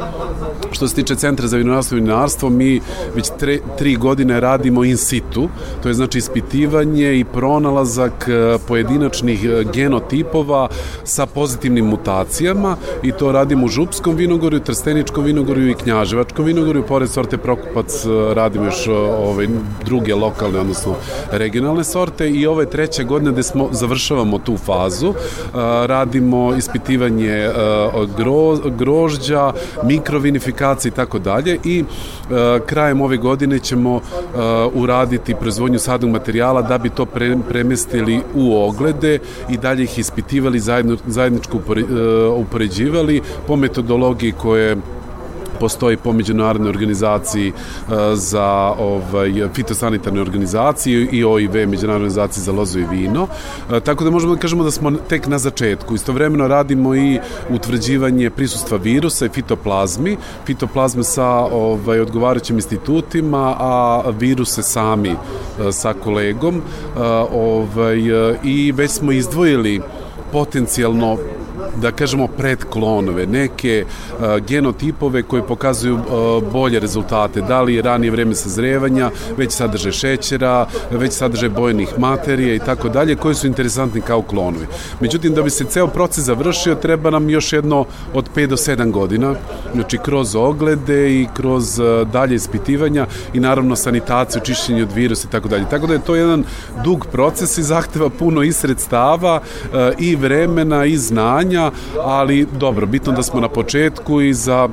Što 0.72 0.88
se 0.88 0.96
tiče 0.96 1.15
Centra 1.15 1.48
za 1.48 1.57
vinogradstvo 1.57 1.98
i 1.98 2.01
vinarstvo, 2.01 2.50
mi 2.50 2.81
već 3.15 3.29
tre, 3.39 3.60
tri 3.77 3.96
godine 3.96 4.39
radimo 4.39 4.84
in 4.84 4.98
situ, 4.98 5.50
to 5.84 5.88
je 5.88 5.94
znači 5.94 6.18
ispitivanje 6.18 7.20
i 7.20 7.24
pronalazak 7.24 8.28
uh, 8.28 8.62
pojedinačnih 8.68 9.40
uh, 9.44 9.72
genotipova 9.72 10.68
sa 11.04 11.26
pozitivnim 11.26 11.86
mutacijama 11.86 12.78
i 13.04 13.12
to 13.12 13.32
radimo 13.32 13.66
u 13.66 13.70
Župskom 13.70 14.16
vinogorju, 14.16 14.60
Trsteničkom 14.60 15.24
vinogorju 15.24 15.70
i 15.70 15.74
Knjaževačkom 15.74 16.46
vinogorju, 16.46 16.84
pored 16.88 17.10
sorte 17.10 17.38
Prokupac 17.38 18.06
radimo 18.34 18.66
još 18.66 18.88
ovaj, 18.88 19.48
druge 19.86 20.16
lokalne, 20.16 20.60
odnosno 20.60 20.96
regionalne 21.32 21.84
sorte. 21.84 22.30
I 22.30 22.48
ove 22.48 22.66
treće 22.66 23.04
godine 23.04 23.32
gde 23.32 23.44
smo 23.44 23.70
završavamo 23.72 24.40
tu 24.40 24.58
fazu, 24.58 25.14
radimo 25.86 26.56
ispitivanje 26.56 27.50
gro, 28.18 28.58
grožđa, 28.78 29.54
mikrovinifikacije 29.84 30.90
i 30.90 30.94
tako 30.94 31.20
dalje. 31.20 31.60
I 31.64 31.84
krajem 32.66 33.02
ove 33.02 33.18
godine 33.18 33.60
ćemo 33.60 34.02
uraditi 34.74 35.36
proizvodnju 35.48 35.80
sadnog 35.80 36.12
materijala 36.12 36.62
da 36.62 36.77
bi 36.77 36.89
to 36.89 37.06
pre, 37.06 37.38
premestili 37.50 38.20
u 38.36 38.58
oglede 38.58 39.20
i 39.50 39.58
dalje 39.58 39.84
ih 39.84 40.00
ispitivali, 40.00 40.60
zajedno, 40.60 40.98
zajedničko 41.08 41.60
upoređivali 42.38 43.22
po 43.48 43.56
metodologiji 43.56 44.32
koje 44.32 44.75
postoji 45.60 45.98
po 45.98 46.14
međunarodnoj 46.14 46.70
organizaciji 46.70 47.52
uh, 47.52 47.94
za 48.14 48.74
ovaj, 48.80 49.34
fitosanitarne 49.54 50.22
organizacije 50.22 51.08
i 51.12 51.24
OIV, 51.24 51.54
međunarodne 51.54 52.06
organizacije 52.06 52.44
za 52.44 52.52
lozo 52.52 52.80
i 52.80 52.86
vino. 52.92 53.24
Uh, 53.24 53.80
tako 53.80 54.04
da 54.04 54.10
možemo 54.10 54.36
da 54.36 54.42
kažemo 54.42 54.64
da 54.64 54.72
smo 54.72 54.92
tek 54.92 55.28
na 55.28 55.38
začetku. 55.38 55.96
Istovremeno 55.96 56.48
radimo 56.48 56.96
i 56.96 57.20
utvrđivanje 57.50 58.30
prisustva 58.30 58.78
virusa 58.78 59.26
i 59.26 59.30
fitoplazmi, 59.30 60.18
fitoplazme 60.46 61.04
sa 61.04 61.30
ovaj, 61.30 62.00
odgovarajućim 62.00 62.56
institutima, 62.56 63.56
a 63.60 64.04
viruse 64.20 64.64
sami 64.64 65.12
uh, 65.12 65.18
sa 65.72 65.94
kolegom. 65.94 66.62
Ovaj, 67.32 67.98
I 68.44 68.72
već 68.72 68.92
smo 68.92 69.12
izdvojili 69.12 69.82
potencijalno 70.32 71.18
da 71.82 71.92
kažemo 71.92 72.28
predklonove, 72.28 73.26
neke 73.26 73.86
uh, 73.86 74.26
genotipove 74.48 75.24
koje 75.24 75.44
pokazuju 75.48 75.96
uh, 75.96 76.44
bolje 76.52 76.80
rezultate, 76.80 77.42
da 77.42 77.62
li 77.62 77.76
je 77.76 77.82
ranije 77.82 78.12
vreme 78.12 78.36
sazrevanja, 78.36 79.12
već 79.38 79.52
sadrže 79.52 79.92
šećera, 79.92 80.68
već 80.92 81.14
sadrže 81.14 81.50
bojenih 81.50 82.00
materija 82.00 82.56
i 82.56 82.60
tako 82.60 82.90
dalje, 82.90 83.16
koji 83.16 83.36
su 83.36 83.48
interesantni 83.48 84.02
kao 84.02 84.22
klonovi. 84.22 84.68
Međutim, 85.00 85.34
da 85.34 85.42
bi 85.42 85.50
se 85.50 85.66
ceo 85.66 85.88
proces 85.88 86.24
završio, 86.24 86.76
treba 86.76 87.10
nam 87.10 87.30
još 87.30 87.54
jedno 87.54 87.86
od 88.14 88.30
5 88.36 88.48
do 88.48 88.56
7 88.56 88.92
godina, 88.92 89.36
znači 89.74 89.98
kroz 89.98 90.36
oglede 90.36 91.12
i 91.12 91.28
kroz 91.34 91.80
uh, 91.80 92.08
dalje 92.08 92.36
ispitivanja 92.36 93.08
i 93.34 93.40
naravno 93.40 93.76
sanitaciju, 93.76 94.42
čišćenje 94.46 94.84
od 94.84 94.94
virusa 94.96 95.28
i 95.28 95.32
tako 95.32 95.48
dalje. 95.48 95.70
Tako 95.70 95.88
da 95.88 95.94
je 95.94 96.06
to 96.06 96.16
jedan 96.16 96.44
dug 96.84 97.06
proces 97.12 97.58
i 97.58 97.64
zahteva 97.64 98.10
puno 98.10 98.44
i 98.44 98.54
sredstava 98.54 99.42
i 99.98 100.16
vremena 100.16 100.86
i 100.86 100.98
znanja 100.98 101.47
ali 102.04 102.48
dobro, 102.60 102.86
bitno 102.86 103.12
da 103.12 103.24
smo 103.24 103.39
na 103.39 103.50
početku 103.50 104.22
i 104.22 104.34
za 104.34 104.70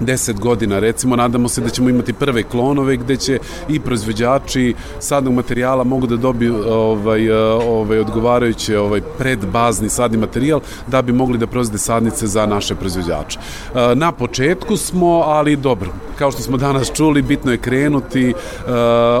10 0.00 0.38
godina 0.38 0.78
recimo 0.78 1.16
nadamo 1.16 1.48
se 1.48 1.60
da 1.60 1.68
ćemo 1.68 1.88
imati 1.88 2.12
prve 2.12 2.42
klonove 2.42 2.96
gde 2.96 3.16
će 3.16 3.38
i 3.68 3.80
proizvođači 3.80 4.74
sadnog 4.98 5.34
materijala 5.34 5.84
mogu 5.84 6.06
da 6.06 6.16
dobiju 6.16 6.64
ovaj 6.68 7.30
ovaj 7.30 7.98
odgovarajuće 7.98 8.78
ovaj 8.78 9.00
predbazni 9.18 9.88
sadni 9.88 10.18
materijal 10.18 10.60
da 10.86 11.02
bi 11.02 11.12
mogli 11.12 11.38
da 11.38 11.46
proizvode 11.46 11.78
sadnice 11.78 12.26
za 12.26 12.46
naše 12.46 12.74
proizvođače. 12.74 13.38
Na 13.94 14.12
početku 14.12 14.76
smo, 14.76 15.22
ali 15.26 15.56
dobro, 15.56 15.90
kao 16.18 16.30
što 16.30 16.42
smo 16.42 16.56
danas 16.56 16.92
čuli, 16.92 17.22
bitno 17.22 17.52
je 17.52 17.58
krenuti 17.58 18.34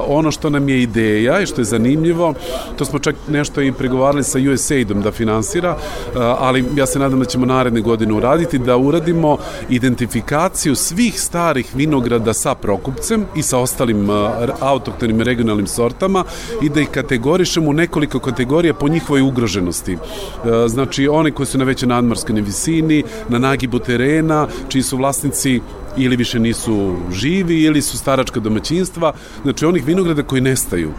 ono 0.06 0.30
što 0.30 0.50
nam 0.50 0.68
je 0.68 0.82
ideja 0.82 1.40
i 1.40 1.46
što 1.46 1.60
je 1.60 1.64
zanimljivo, 1.64 2.34
to 2.76 2.84
smo 2.84 2.98
čak 2.98 3.14
nešto 3.28 3.60
i 3.60 3.72
pregovarali 3.72 4.24
sa 4.24 4.38
USAID-om 4.52 5.02
da 5.02 5.10
finansira, 5.10 5.76
ali 6.16 6.64
ja 6.76 6.86
se 6.86 6.98
nadam 6.98 7.18
da 7.18 7.24
ćemo 7.24 7.46
naredne 7.46 7.80
godine 7.80 8.12
uraditi, 8.12 8.58
da 8.58 8.76
uradimo 8.76 9.36
identifikaciju 9.68 10.69
selekciju 10.70 10.74
svih 10.74 11.20
starih 11.20 11.66
vinograda 11.74 12.32
sa 12.32 12.54
prokupcem 12.54 13.26
i 13.36 13.42
sa 13.42 13.58
ostalim 13.58 14.10
uh, 14.10 14.30
autoktonim 14.60 15.20
regionalnim 15.20 15.66
sortama 15.66 16.24
i 16.62 16.68
da 16.68 16.80
ih 16.80 16.88
kategorišemo 16.88 17.70
u 17.70 17.72
nekoliko 17.72 18.18
kategorija 18.18 18.74
po 18.74 18.88
njihovoj 18.88 19.22
ugroženosti. 19.22 19.94
Uh, 19.94 20.50
znači, 20.66 21.08
one 21.08 21.30
koje 21.30 21.46
su 21.46 21.58
na 21.58 21.64
većoj 21.64 21.88
nadmorskoj 21.88 22.40
visini, 22.40 23.04
na 23.28 23.38
nagibu 23.38 23.78
terena, 23.78 24.48
čiji 24.68 24.82
su 24.82 24.96
vlasnici 24.96 25.60
ili 25.96 26.16
više 26.16 26.38
nisu 26.38 26.96
živi 27.12 27.62
ili 27.62 27.82
su 27.82 27.98
staračka 27.98 28.40
domaćinstva, 28.40 29.12
znači 29.42 29.66
onih 29.66 29.86
vinograda 29.86 30.22
koji 30.22 30.40
nestaju 30.40 30.92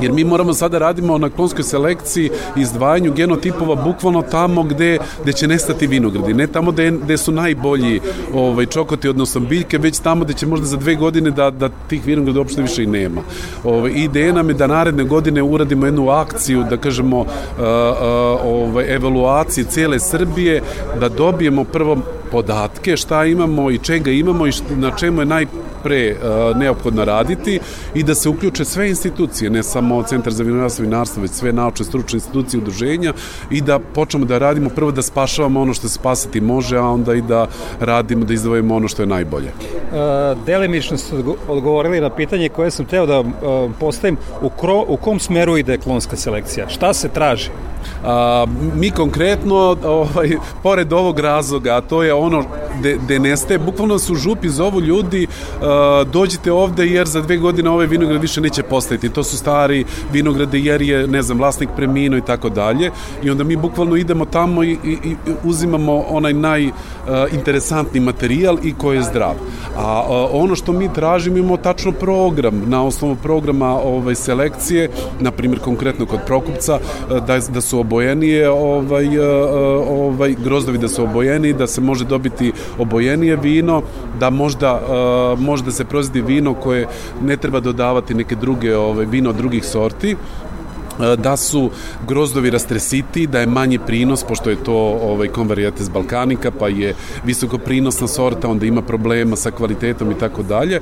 jer 0.00 0.12
mi 0.12 0.24
moramo 0.24 0.54
sada 0.54 0.78
radimo 0.78 1.18
na 1.18 1.30
klonskoj 1.30 1.64
selekciji 1.64 2.30
izdvajanju 2.56 3.12
genotipova 3.12 3.74
bukvalno 3.74 4.22
tamo 4.22 4.62
gde, 4.62 4.98
gde 5.22 5.32
će 5.32 5.48
nestati 5.48 5.86
vinogradi, 5.86 6.34
ne 6.34 6.46
tamo 6.46 6.72
gde, 6.72 6.90
gde 6.90 7.16
su 7.16 7.32
najbolji 7.32 8.00
ovaj, 8.34 8.66
čokoti, 8.66 9.08
odnosno 9.08 9.40
biljke, 9.40 9.78
već 9.78 9.98
tamo 9.98 10.24
gde 10.24 10.34
će 10.34 10.46
možda 10.46 10.66
za 10.66 10.76
dve 10.76 10.94
godine 10.94 11.30
da, 11.30 11.50
da 11.50 11.68
tih 11.88 12.06
vinograda 12.06 12.40
uopšte 12.40 12.62
više 12.62 12.82
i 12.82 12.86
nema. 12.86 13.20
Ovaj, 13.64 13.92
ideja 13.94 14.32
nam 14.32 14.48
je 14.48 14.54
da 14.54 14.66
naredne 14.66 15.04
godine 15.04 15.42
uradimo 15.42 15.86
jednu 15.86 16.08
akciju, 16.08 16.64
da 16.70 16.76
kažemo, 16.76 17.20
uh, 17.20 17.26
uh, 17.26 17.64
ovaj, 18.44 18.94
evaluacije 18.94 19.64
cele 19.64 20.00
Srbije, 20.00 20.62
da 21.00 21.08
dobijemo 21.08 21.64
prvo 21.64 21.96
podatke 22.34 22.96
šta 22.96 23.24
imamo 23.24 23.70
i 23.70 23.78
čega 23.78 24.10
imamo 24.10 24.46
i 24.46 24.52
na 24.76 24.90
čemu 24.96 25.20
je 25.20 25.26
najpre 25.26 26.16
uh, 26.16 26.56
neophodno 26.56 27.04
raditi 27.04 27.60
i 27.94 28.02
da 28.02 28.14
se 28.14 28.28
uključe 28.28 28.64
sve 28.64 28.88
institucije, 28.88 29.50
ne 29.50 29.62
samo 29.62 30.02
Centar 30.02 30.32
za 30.32 30.42
vinogradstvo 30.42 30.82
i 30.82 30.86
vinarstvo, 30.86 31.22
već 31.22 31.30
sve 31.30 31.52
naučne 31.52 31.84
stručne 31.86 32.16
institucije 32.16 32.60
udruženja 32.60 33.12
i 33.50 33.60
da 33.60 33.78
počnemo 33.78 34.26
da 34.26 34.38
radimo 34.38 34.70
prvo 34.70 34.90
da 34.90 35.02
spašavamo 35.02 35.60
ono 35.60 35.74
što 35.74 35.88
se 35.88 35.94
spasati 35.94 36.40
može, 36.40 36.76
a 36.76 36.82
onda 36.82 37.14
i 37.14 37.22
da 37.22 37.46
radimo, 37.80 38.24
da 38.24 38.34
izdvojimo 38.34 38.74
ono 38.76 38.88
što 38.88 39.02
je 39.02 39.06
najbolje. 39.06 39.52
Uh, 39.54 40.44
delimično 40.46 40.98
ste 40.98 41.22
odgovorili 41.48 42.00
na 42.00 42.10
pitanje 42.10 42.48
koje 42.48 42.70
sam 42.70 42.86
teo 42.86 43.06
da 43.06 43.20
uh, 43.20 43.26
postavim. 43.80 44.16
U, 44.42 44.50
kro, 44.50 44.84
u 44.88 44.96
kom 44.96 45.20
smeru 45.20 45.56
ide 45.56 45.78
klonska 45.78 46.16
selekcija? 46.16 46.68
Šta 46.68 46.94
se 46.94 47.08
traži? 47.08 47.50
A, 48.04 48.46
mi 48.74 48.90
konkretno, 48.90 49.76
ovaj, 49.84 50.30
pored 50.62 50.92
ovog 50.92 51.18
razloga, 51.18 51.76
a 51.76 51.80
to 51.80 52.02
je 52.02 52.14
ono 52.24 52.63
gde, 52.78 52.98
gde 53.04 53.18
nestaje, 53.18 53.58
bukvalno 53.58 53.98
su 53.98 54.14
župi 54.14 54.48
zovu 54.48 54.80
ljudi, 54.80 55.26
a, 55.62 56.04
dođite 56.12 56.52
ovde 56.52 56.86
jer 56.86 57.06
za 57.06 57.20
dve 57.20 57.36
godine 57.36 57.70
ovaj 57.70 57.86
vinograd 57.86 58.20
više 58.22 58.40
neće 58.40 58.62
postaviti. 58.62 59.08
To 59.08 59.24
su 59.24 59.36
stari 59.36 59.84
vinograde 60.12 60.58
jer 60.58 60.82
je, 60.82 61.06
ne 61.06 61.22
znam, 61.22 61.38
vlasnik 61.38 61.68
preminuo 61.76 62.18
i 62.18 62.24
tako 62.26 62.48
dalje. 62.48 62.90
I 63.22 63.30
onda 63.30 63.44
mi 63.44 63.56
bukvalno 63.56 63.96
idemo 63.96 64.24
tamo 64.24 64.64
i, 64.64 64.76
i, 64.84 64.92
i 65.04 65.16
uzimamo 65.44 66.04
onaj 66.08 66.32
najinteresantni 66.32 68.00
materijal 68.00 68.58
i 68.62 68.74
koji 68.74 68.96
je 68.96 69.02
zdrav. 69.02 69.34
A, 69.76 70.04
a 70.08 70.28
ono 70.32 70.56
što 70.56 70.72
mi 70.72 70.92
tražimo 70.92 71.36
imamo 71.36 71.56
tačno 71.56 71.92
program, 71.92 72.62
na 72.66 72.84
osnovu 72.84 73.16
programa 73.22 73.80
ovaj, 73.80 74.14
selekcije, 74.14 74.90
na 75.20 75.30
primjer 75.30 75.60
konkretno 75.60 76.06
kod 76.06 76.20
Prokupca, 76.26 76.78
da, 77.26 77.38
da 77.48 77.60
su 77.60 77.80
obojenije 77.80 78.50
ovaj, 78.50 79.18
ovaj, 79.88 80.34
grozdovi 80.44 80.78
da 80.78 80.88
su 80.88 81.02
obojeni, 81.02 81.52
da 81.52 81.66
se 81.66 81.80
može 81.80 82.04
dobiti 82.04 82.52
obojenije 82.78 83.36
vino, 83.36 83.82
da 84.20 84.30
možda, 84.30 84.80
možda 85.38 85.70
se 85.70 85.84
proizvodi 85.84 86.22
vino 86.22 86.54
koje 86.54 86.88
ne 87.22 87.36
treba 87.36 87.60
dodavati 87.60 88.14
neke 88.14 88.36
druge 88.36 88.76
ove, 88.76 89.04
vino 89.04 89.32
drugih 89.32 89.64
sorti, 89.64 90.16
da 90.98 91.36
su 91.36 91.70
grozdovi 92.08 92.50
rastresiti, 92.50 93.26
da 93.26 93.40
je 93.40 93.46
manji 93.46 93.78
prinos, 93.78 94.24
pošto 94.24 94.50
je 94.50 94.56
to 94.64 94.74
ovaj, 95.02 95.28
konvarijates 95.28 95.90
balkanika, 95.90 96.50
pa 96.50 96.68
je 96.68 96.94
visoko 97.24 97.58
prinosna 97.58 98.08
sorta, 98.08 98.48
onda 98.48 98.66
ima 98.66 98.82
problema 98.82 99.36
sa 99.36 99.50
kvalitetom 99.50 100.10
i 100.10 100.18
tako 100.18 100.42
dalje 100.42 100.80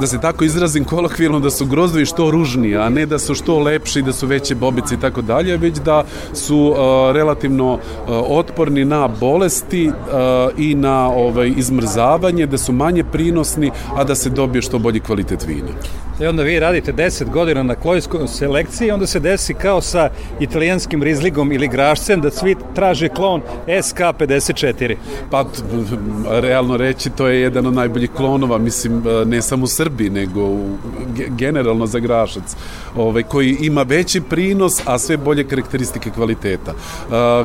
da 0.00 0.06
se 0.06 0.20
tako 0.20 0.44
izrazim 0.44 0.84
kolokvijalno, 0.84 1.40
da 1.40 1.50
su 1.50 1.66
grozdovi 1.66 2.06
što 2.06 2.30
ružniji, 2.30 2.76
a 2.76 2.88
ne 2.88 3.06
da 3.06 3.18
su 3.18 3.34
što 3.34 3.58
lepši, 3.58 4.02
da 4.02 4.12
su 4.12 4.26
veće 4.26 4.54
bobice 4.54 4.94
i 4.94 5.00
tako 5.00 5.22
dalje, 5.22 5.56
već 5.56 5.78
da 5.78 6.04
su 6.32 6.58
uh, 6.58 6.76
relativno 7.14 7.72
uh, 7.72 7.80
otporni 8.28 8.84
na 8.84 9.08
bolesti 9.08 9.88
uh, 9.88 9.94
i 10.58 10.74
na 10.74 11.08
ovaj, 11.08 11.52
izmrzavanje, 11.56 12.46
da 12.46 12.58
su 12.58 12.72
manje 12.72 13.04
prinosni, 13.04 13.70
a 13.96 14.04
da 14.04 14.14
se 14.14 14.30
dobije 14.30 14.62
što 14.62 14.78
bolji 14.78 15.00
kvalitet 15.00 15.46
vina. 15.46 15.68
I 16.20 16.26
onda 16.26 16.42
vi 16.42 16.60
radite 16.60 16.92
10 16.92 17.30
godina 17.30 17.62
na 17.62 17.74
klojskoj 17.74 18.28
selekciji, 18.28 18.90
onda 18.90 19.06
se 19.06 19.20
desi 19.20 19.54
kao 19.54 19.80
sa 19.80 20.10
italijanskim 20.40 21.02
rizligom 21.02 21.52
ili 21.52 21.68
grašcem 21.68 22.20
da 22.20 22.30
svi 22.30 22.56
traže 22.74 23.08
klon 23.08 23.42
SK54. 23.66 24.96
Pa, 25.30 25.44
realno 26.30 26.76
reći, 26.76 27.10
to 27.10 27.26
je 27.26 27.40
jedan 27.40 27.66
od 27.66 27.74
najboljih 27.74 28.10
klonova, 28.10 28.58
mislim, 28.58 29.02
ne 29.26 29.42
samo 29.42 29.64
u 29.64 29.66
Srbiji, 29.66 29.85
nego 30.10 30.40
u, 30.40 30.76
generalno 31.28 31.86
za 31.86 31.98
grašac, 31.98 32.56
ovaj, 32.96 33.22
koji 33.22 33.56
ima 33.60 33.82
veći 33.82 34.20
prinos, 34.20 34.82
a 34.84 34.98
sve 34.98 35.16
bolje 35.16 35.44
karakteristike 35.44 36.10
kvaliteta. 36.10 36.72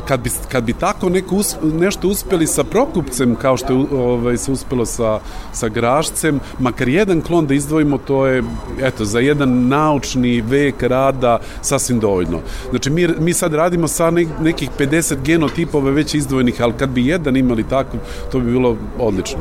Kad 0.07 0.19
bi, 0.19 0.29
kad 0.51 0.63
bi 0.63 0.73
tako 0.73 1.09
neko 1.09 1.35
us, 1.35 1.55
nešto 1.63 2.07
uspeli 2.07 2.47
sa 2.47 2.63
prokupcem, 2.63 3.35
kao 3.35 3.57
što 3.57 3.73
je 3.73 3.85
ovaj, 3.91 4.37
se 4.37 4.51
uspelo 4.51 4.85
sa, 4.85 5.19
sa 5.53 5.69
grašcem, 5.69 6.39
makar 6.59 6.87
jedan 6.87 7.21
klon 7.21 7.47
da 7.47 7.53
izdvojimo, 7.53 7.97
to 7.97 8.27
je 8.27 8.43
eto, 8.81 9.05
za 9.05 9.19
jedan 9.19 9.67
naučni 9.67 10.41
vek 10.41 10.83
rada 10.83 11.39
sasvim 11.61 11.99
dovoljno. 11.99 12.39
Znači, 12.69 12.89
mi, 12.89 13.07
mi 13.19 13.33
sad 13.33 13.53
radimo 13.53 13.87
sa 13.87 14.11
nekih 14.41 14.69
50 14.79 15.15
genotipova 15.23 15.91
već 15.91 16.13
izdvojenih, 16.13 16.61
ali 16.61 16.73
kad 16.73 16.89
bi 16.89 17.07
jedan 17.07 17.37
imali 17.37 17.63
tako, 17.63 17.97
to 18.31 18.39
bi 18.39 18.51
bilo 18.51 18.77
odlično. 18.99 19.39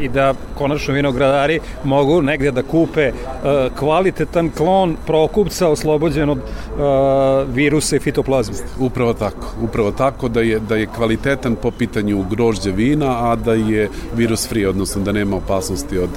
I 0.00 0.08
da 0.08 0.34
konačno 0.58 0.94
vinogradari 0.94 1.60
mogu 1.84 2.22
negdje 2.36 2.50
da 2.52 2.62
kupe 2.62 3.08
uh, 3.08 3.78
kvalitetan 3.78 4.50
klon 4.50 4.96
prokupca 5.06 5.68
oslobođen 5.68 6.30
od 6.30 6.38
uh, 6.38 7.54
virusa 7.54 7.96
i 7.96 7.98
fitoplazme. 7.98 8.56
Upravo 8.78 9.14
tako, 9.14 9.46
upravo 9.62 9.90
tako 9.90 10.28
da 10.28 10.40
je, 10.40 10.58
da 10.60 10.76
je 10.76 10.86
kvalitetan 10.86 11.56
po 11.56 11.70
pitanju 11.70 12.24
grožđa 12.30 12.70
vina, 12.70 13.30
a 13.30 13.36
da 13.36 13.54
je 13.54 13.88
virus 14.16 14.48
free, 14.48 14.68
odnosno 14.68 15.02
da 15.02 15.12
nema 15.12 15.36
opasnosti 15.36 15.98
od 15.98 16.10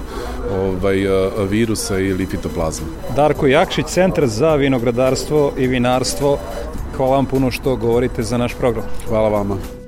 ovaj, 0.51 1.07
uh, 1.07 1.49
virusa 1.49 1.99
ili 1.99 2.25
fitoplazma. 2.25 2.87
Darko 3.15 3.47
Jakšić, 3.47 3.85
Centar 3.87 4.27
za 4.27 4.55
vinogradarstvo 4.55 5.51
i 5.57 5.67
vinarstvo. 5.67 6.37
Hvala 6.97 7.15
vam 7.15 7.25
puno 7.25 7.51
što 7.51 7.75
govorite 7.75 8.23
za 8.23 8.37
naš 8.37 8.53
program. 8.53 8.85
Hvala 9.07 9.29
vama. 9.29 9.78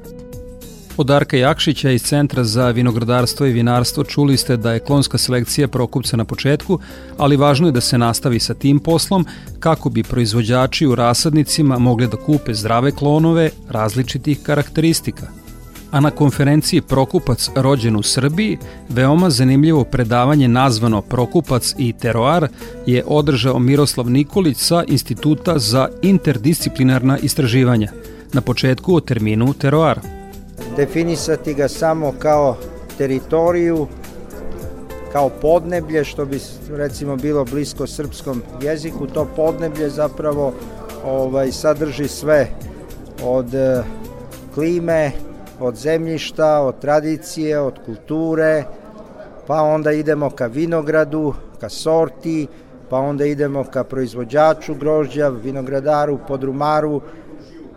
Od 0.97 1.07
Darka 1.07 1.37
Jakšića 1.37 1.91
iz 1.91 2.03
Centra 2.03 2.43
za 2.43 2.69
vinogradarstvo 2.71 3.45
i 3.45 3.51
vinarstvo 3.51 4.03
čuli 4.03 4.37
ste 4.37 4.57
da 4.57 4.73
je 4.73 4.79
klonska 4.79 5.17
selekcija 5.17 5.67
prokupca 5.67 6.17
na 6.17 6.25
početku, 6.25 6.79
ali 7.17 7.37
važno 7.37 7.67
je 7.67 7.71
da 7.71 7.81
se 7.81 7.97
nastavi 7.97 8.39
sa 8.39 8.53
tim 8.53 8.79
poslom 8.79 9.25
kako 9.59 9.89
bi 9.89 10.03
proizvođači 10.03 10.87
u 10.87 10.95
rasadnicima 10.95 11.79
mogli 11.79 12.07
da 12.07 12.17
kupe 12.17 12.53
zdrave 12.53 12.91
klonove 12.91 13.49
različitih 13.69 14.39
karakteristika– 14.43 15.27
a 15.91 15.99
na 15.99 16.11
konferenciji 16.11 16.81
Prokupac 16.81 17.49
rođen 17.55 17.95
u 17.95 18.03
Srbiji, 18.03 18.57
veoma 18.89 19.29
zanimljivo 19.29 19.83
predavanje 19.83 20.47
nazvano 20.47 21.01
Prokupac 21.01 21.75
i 21.77 21.93
teroar 21.93 22.47
je 22.85 23.03
održao 23.07 23.59
Miroslav 23.59 24.09
Nikolić 24.09 24.57
sa 24.57 24.83
Instituta 24.87 25.59
za 25.59 25.89
interdisciplinarna 26.01 27.17
istraživanja. 27.17 27.91
Na 28.33 28.41
početku 28.41 28.95
o 28.95 28.99
terminu 28.99 29.53
teroar. 29.53 30.20
Definisati 30.77 31.53
ga 31.53 31.67
samo 31.67 32.13
kao 32.19 32.55
teritoriju, 32.97 33.87
kao 35.11 35.29
podneblje, 35.29 36.03
što 36.03 36.25
bi 36.25 36.39
recimo 36.69 37.15
bilo 37.15 37.45
blisko 37.45 37.87
srpskom 37.87 38.41
jeziku, 38.61 39.07
to 39.07 39.27
podneblje 39.35 39.89
zapravo 39.89 40.53
ovaj 41.05 41.51
sadrži 41.51 42.07
sve 42.07 42.47
od 43.23 43.53
e, 43.53 43.83
klime, 44.53 45.11
od 45.59 45.75
zemljišta, 45.75 46.61
od 46.61 46.79
tradicije, 46.79 47.59
od 47.59 47.79
kulture, 47.85 48.63
pa 49.47 49.61
onda 49.61 49.91
idemo 49.91 50.29
ka 50.29 50.45
vinogradu, 50.45 51.33
ka 51.59 51.69
sorti, 51.69 52.47
pa 52.89 52.97
onda 52.97 53.25
idemo 53.25 53.63
ka 53.63 53.83
proizvođaču 53.83 54.75
grožđa, 54.75 55.29
vinogradaru, 55.29 56.19
podrumaru 56.27 57.01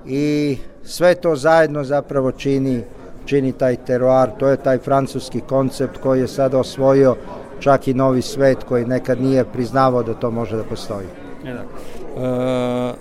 i 0.07 0.59
sve 0.85 1.15
to 1.15 1.37
zajedno 1.37 1.85
zapravo 1.85 2.33
čini, 2.33 2.83
čini 3.25 3.53
taj 3.53 3.77
teroar, 3.77 4.31
to 4.39 4.49
je 4.49 4.57
taj 4.57 4.79
francuski 4.79 5.41
koncept 5.41 5.97
koji 5.99 6.21
je 6.21 6.29
sada 6.29 6.59
osvojio 6.59 7.17
čak 7.61 7.89
i 7.89 7.95
novi 7.95 8.23
svet 8.23 8.65
koji 8.65 8.85
nekad 8.85 9.21
nije 9.21 9.45
priznavao 9.45 10.03
da 10.03 10.15
to 10.15 10.31
može 10.31 10.57
da 10.57 10.65
postoji. 10.65 11.07
E, 11.45 11.53
da. 11.53 11.61
E, 11.61 12.95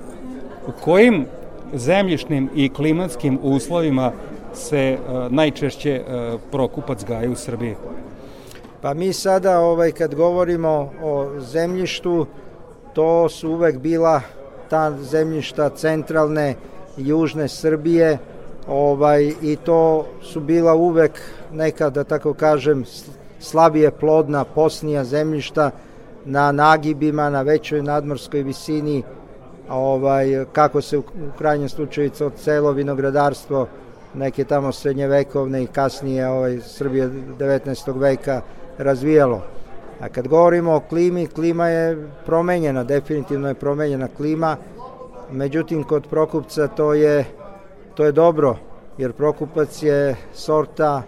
u 0.67 0.71
kojim 0.83 1.25
zemljišnim 1.73 2.49
i 2.55 2.69
klimatskim 2.69 3.39
uslovima 3.41 4.11
se 4.53 4.97
uh, 4.97 5.31
najčešće 5.31 6.01
uh, 6.01 6.41
prokupac 6.51 7.03
gaje 7.03 7.29
u 7.29 7.35
Srbiji? 7.35 7.75
Pa 8.81 8.93
mi 8.93 9.13
sada 9.13 9.59
ovaj 9.59 9.91
kad 9.91 10.15
govorimo 10.15 10.91
o 11.03 11.39
zemljištu, 11.39 12.25
to 12.93 13.29
su 13.29 13.51
uvek 13.51 13.77
bila 13.77 14.21
ta 14.69 14.97
zemljišta 15.01 15.69
centralne 15.69 16.55
južne 16.97 17.47
Srbije, 17.47 18.17
ovaj 18.67 19.33
i 19.41 19.55
to 19.55 20.05
su 20.21 20.39
bila 20.39 20.73
uvek 20.73 21.11
neka 21.53 21.89
da 21.89 22.03
tako 22.03 22.33
kažem 22.33 22.85
slabije 23.39 23.91
plodna 23.91 24.43
posnija 24.43 25.03
zemljišta 25.03 25.71
na 26.25 26.51
nagibima, 26.51 27.29
na 27.29 27.41
većoj 27.41 27.81
nadmorskoj 27.81 28.43
visini, 28.43 29.03
ovaj 29.69 30.45
kako 30.51 30.81
se 30.81 30.97
u 30.97 31.03
krajnjem 31.37 31.69
slučaju 31.69 32.11
celo 32.35 32.71
vinogradarstvo 32.71 33.67
neke 34.13 34.43
tamo 34.43 34.71
srednjevekovne 34.71 35.63
i 35.63 35.67
kasnije 35.67 36.27
ovaj, 36.27 36.59
Srbije 36.61 37.09
19. 37.39 37.99
veka 37.99 38.41
razvijalo. 38.77 39.41
A 39.99 40.09
kad 40.09 40.27
govorimo 40.27 40.75
o 40.75 40.79
klimi, 40.79 41.27
klima 41.27 41.67
je 41.67 42.07
promenjena, 42.25 42.83
definitivno 42.83 43.47
je 43.47 43.53
promenjena 43.53 44.07
klima, 44.17 44.57
međutim 45.33 45.83
kod 45.83 46.07
Prokupca 46.07 46.67
to 46.67 46.93
je, 46.93 47.25
to 47.95 48.05
je 48.05 48.11
dobro, 48.11 48.57
jer 48.97 49.13
Prokupac 49.13 49.83
je 49.83 50.15
sorta 50.33 51.01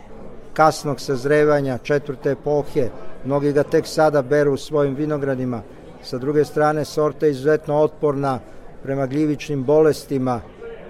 kasnog 0.53 1.01
sazrevanja 1.01 1.77
četvrte 1.77 2.31
epohe, 2.31 2.89
mnogi 3.25 3.51
ga 3.51 3.63
tek 3.63 3.87
sada 3.87 4.21
beru 4.21 4.53
u 4.53 4.57
svojim 4.57 4.95
vinogradima, 4.95 5.61
sa 6.03 6.17
druge 6.17 6.45
strane 6.45 6.85
sorta 6.85 7.25
je 7.25 7.31
izuzetno 7.31 7.77
otporna 7.77 8.39
prema 8.83 9.05
gljivičnim 9.05 9.63
bolestima, 9.63 10.41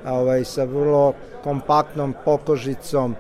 ovaj, 0.06 0.44
sa 0.44 0.64
vrlo 0.64 1.14
kompaktnom 1.44 2.14
pokožicom, 2.26 3.16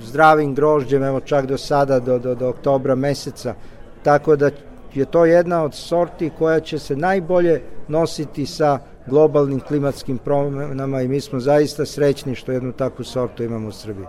zdravim 0.00 0.54
grožđem, 0.54 1.02
evo 1.02 1.20
čak 1.20 1.46
do 1.46 1.58
sada, 1.58 2.00
do, 2.00 2.18
do, 2.18 2.34
do 2.34 2.48
oktobra 2.48 2.94
meseca. 2.94 3.54
Tako 4.02 4.36
da 4.36 4.50
je 4.94 5.04
to 5.04 5.24
jedna 5.24 5.64
od 5.64 5.74
sorti 5.74 6.30
koja 6.38 6.60
će 6.60 6.78
se 6.78 6.96
najbolje 6.96 7.62
nositi 7.88 8.46
sa 8.46 8.78
globalnim 9.06 9.60
klimatskim 9.60 10.18
promenama 10.18 11.02
i 11.02 11.08
mi 11.08 11.20
smo 11.20 11.40
zaista 11.40 11.86
srećni 11.86 12.34
što 12.34 12.52
jednu 12.52 12.72
takvu 12.72 13.04
sortu 13.04 13.42
imamo 13.42 13.68
u 13.68 13.72
Srbiji. 13.72 14.06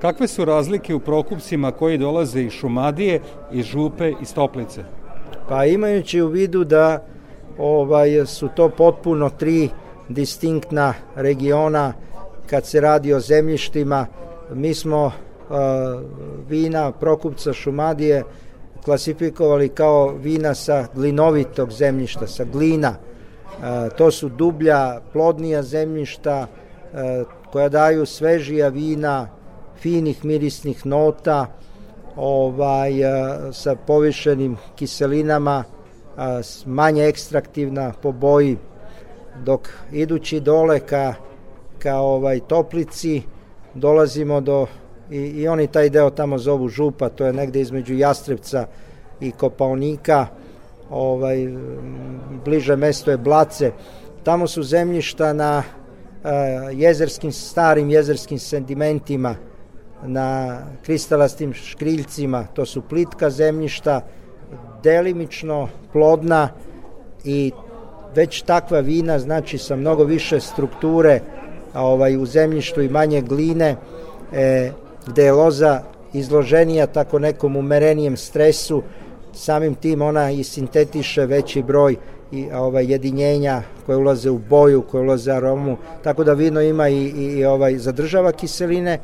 Kakve 0.00 0.28
su 0.28 0.44
razlike 0.44 0.94
u 0.94 1.00
prokupcima 1.00 1.72
koji 1.72 1.98
dolaze 1.98 2.42
iz 2.42 2.52
Šumadije, 2.52 3.20
iz 3.52 3.64
Župe, 3.64 4.12
iz 4.22 4.34
Toplice? 4.34 4.84
Pa 5.48 5.64
imajući 5.64 6.20
u 6.20 6.28
vidu 6.28 6.64
da 6.64 7.04
ovaj 7.58 8.26
su 8.26 8.48
to 8.56 8.68
potpuno 8.68 9.30
tri 9.30 9.68
distinktna 10.08 10.94
regiona 11.16 11.92
kad 12.46 12.66
se 12.66 12.80
radi 12.80 13.14
o 13.14 13.20
zemljištima. 13.20 14.06
Mi 14.54 14.74
smo 14.74 15.06
uh, 15.06 15.12
vina 16.48 16.92
Prokupca 16.92 17.52
Šumadije 17.52 18.24
klasifikovali 18.84 19.68
kao 19.68 20.14
vina 20.22 20.54
sa 20.54 20.86
glinovitog 20.94 21.72
zemljišta, 21.72 22.26
sa 22.26 22.44
glina. 22.44 22.94
Uh, 23.60 23.92
to 23.96 24.10
su 24.10 24.28
dublja, 24.28 25.00
plodnija 25.12 25.62
zemljišta 25.62 26.46
uh, 26.46 26.98
koja 27.52 27.68
daju 27.68 28.06
svežija 28.06 28.68
vina, 28.68 29.28
finih 29.76 30.24
mirisnih 30.24 30.86
nota, 30.86 31.46
ovaj, 32.16 32.92
sa 33.52 33.74
povišenim 33.74 34.56
kiselinama, 34.76 35.64
manje 36.66 37.06
ekstraktivna 37.06 37.92
po 38.02 38.12
boji 38.12 38.56
dok 39.44 39.68
idući 39.92 40.40
dole 40.40 40.80
ka, 40.80 41.14
ka 41.78 41.96
ovaj 41.98 42.40
toplici 42.40 43.22
dolazimo 43.74 44.40
do 44.40 44.66
i, 45.10 45.16
i 45.16 45.48
oni 45.48 45.66
taj 45.66 45.88
deo 45.90 46.10
tamo 46.10 46.38
zovu 46.38 46.68
župa, 46.68 47.08
to 47.08 47.26
je 47.26 47.32
negde 47.32 47.60
između 47.60 47.94
Jastrevca 47.94 48.66
i 49.20 49.30
Kopaonika, 49.30 50.26
ovaj, 50.90 51.48
bliže 52.44 52.76
mesto 52.76 53.10
je 53.10 53.16
Blace. 53.16 53.72
Tamo 54.22 54.46
su 54.46 54.62
zemljišta 54.62 55.32
na 55.32 55.62
uh, 55.62 56.30
jezerskim, 56.72 57.32
starim 57.32 57.90
jezerskim 57.90 58.38
sedimentima, 58.38 59.34
na 60.02 60.58
kristalastim 60.82 61.52
škriljcima, 61.54 62.46
to 62.54 62.66
su 62.66 62.82
plitka 62.82 63.30
zemljišta, 63.30 64.00
delimično 64.82 65.68
plodna 65.92 66.48
i 67.24 67.52
već 68.14 68.42
takva 68.42 68.80
vina, 68.80 69.18
znači 69.18 69.58
sa 69.58 69.76
mnogo 69.76 70.04
više 70.04 70.40
strukture 70.40 71.20
ovaj, 71.74 72.16
u 72.16 72.26
zemljištu 72.26 72.82
i 72.82 72.88
manje 72.88 73.20
gline, 73.20 73.76
e, 74.32 74.72
gde 75.06 75.24
je 75.24 75.32
loza 75.32 75.82
izloženija 76.12 76.86
tako 76.86 77.18
nekom 77.18 77.56
umerenijem 77.56 78.16
stresu, 78.16 78.82
samim 79.40 79.74
tim 79.74 80.02
ona 80.02 80.30
i 80.30 80.44
sintetiše 80.44 81.26
veći 81.26 81.62
broj 81.62 81.96
i 82.32 82.46
ovaj 82.52 82.92
jedinjenja 82.92 83.62
koje 83.86 83.98
ulaze 83.98 84.30
u 84.30 84.38
boju, 84.38 84.82
koje 84.82 85.02
ulaze 85.02 85.32
u 85.32 85.34
aromu, 85.34 85.76
tako 86.04 86.24
da 86.24 86.32
vino 86.32 86.60
ima 86.60 86.88
i, 86.88 87.04
i, 87.04 87.24
i 87.38 87.44
ovaj 87.44 87.78
zadržava 87.78 88.32
kiseline 88.32 88.98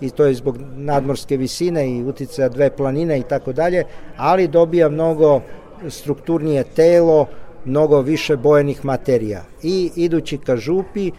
i 0.00 0.10
to 0.10 0.24
je 0.24 0.34
zbog 0.34 0.58
nadmorske 0.76 1.36
visine 1.36 1.90
i 1.90 2.04
uticaja 2.04 2.48
dve 2.48 2.70
planine 2.70 3.18
i 3.18 3.22
tako 3.22 3.52
dalje, 3.52 3.84
ali 4.16 4.48
dobija 4.48 4.88
mnogo 4.88 5.40
strukturnije 5.88 6.64
telo, 6.64 7.26
mnogo 7.64 8.00
više 8.00 8.36
bojenih 8.36 8.84
materija. 8.84 9.42
I 9.62 9.90
idući 9.96 10.38
ka 10.38 10.56
župi, 10.56 11.10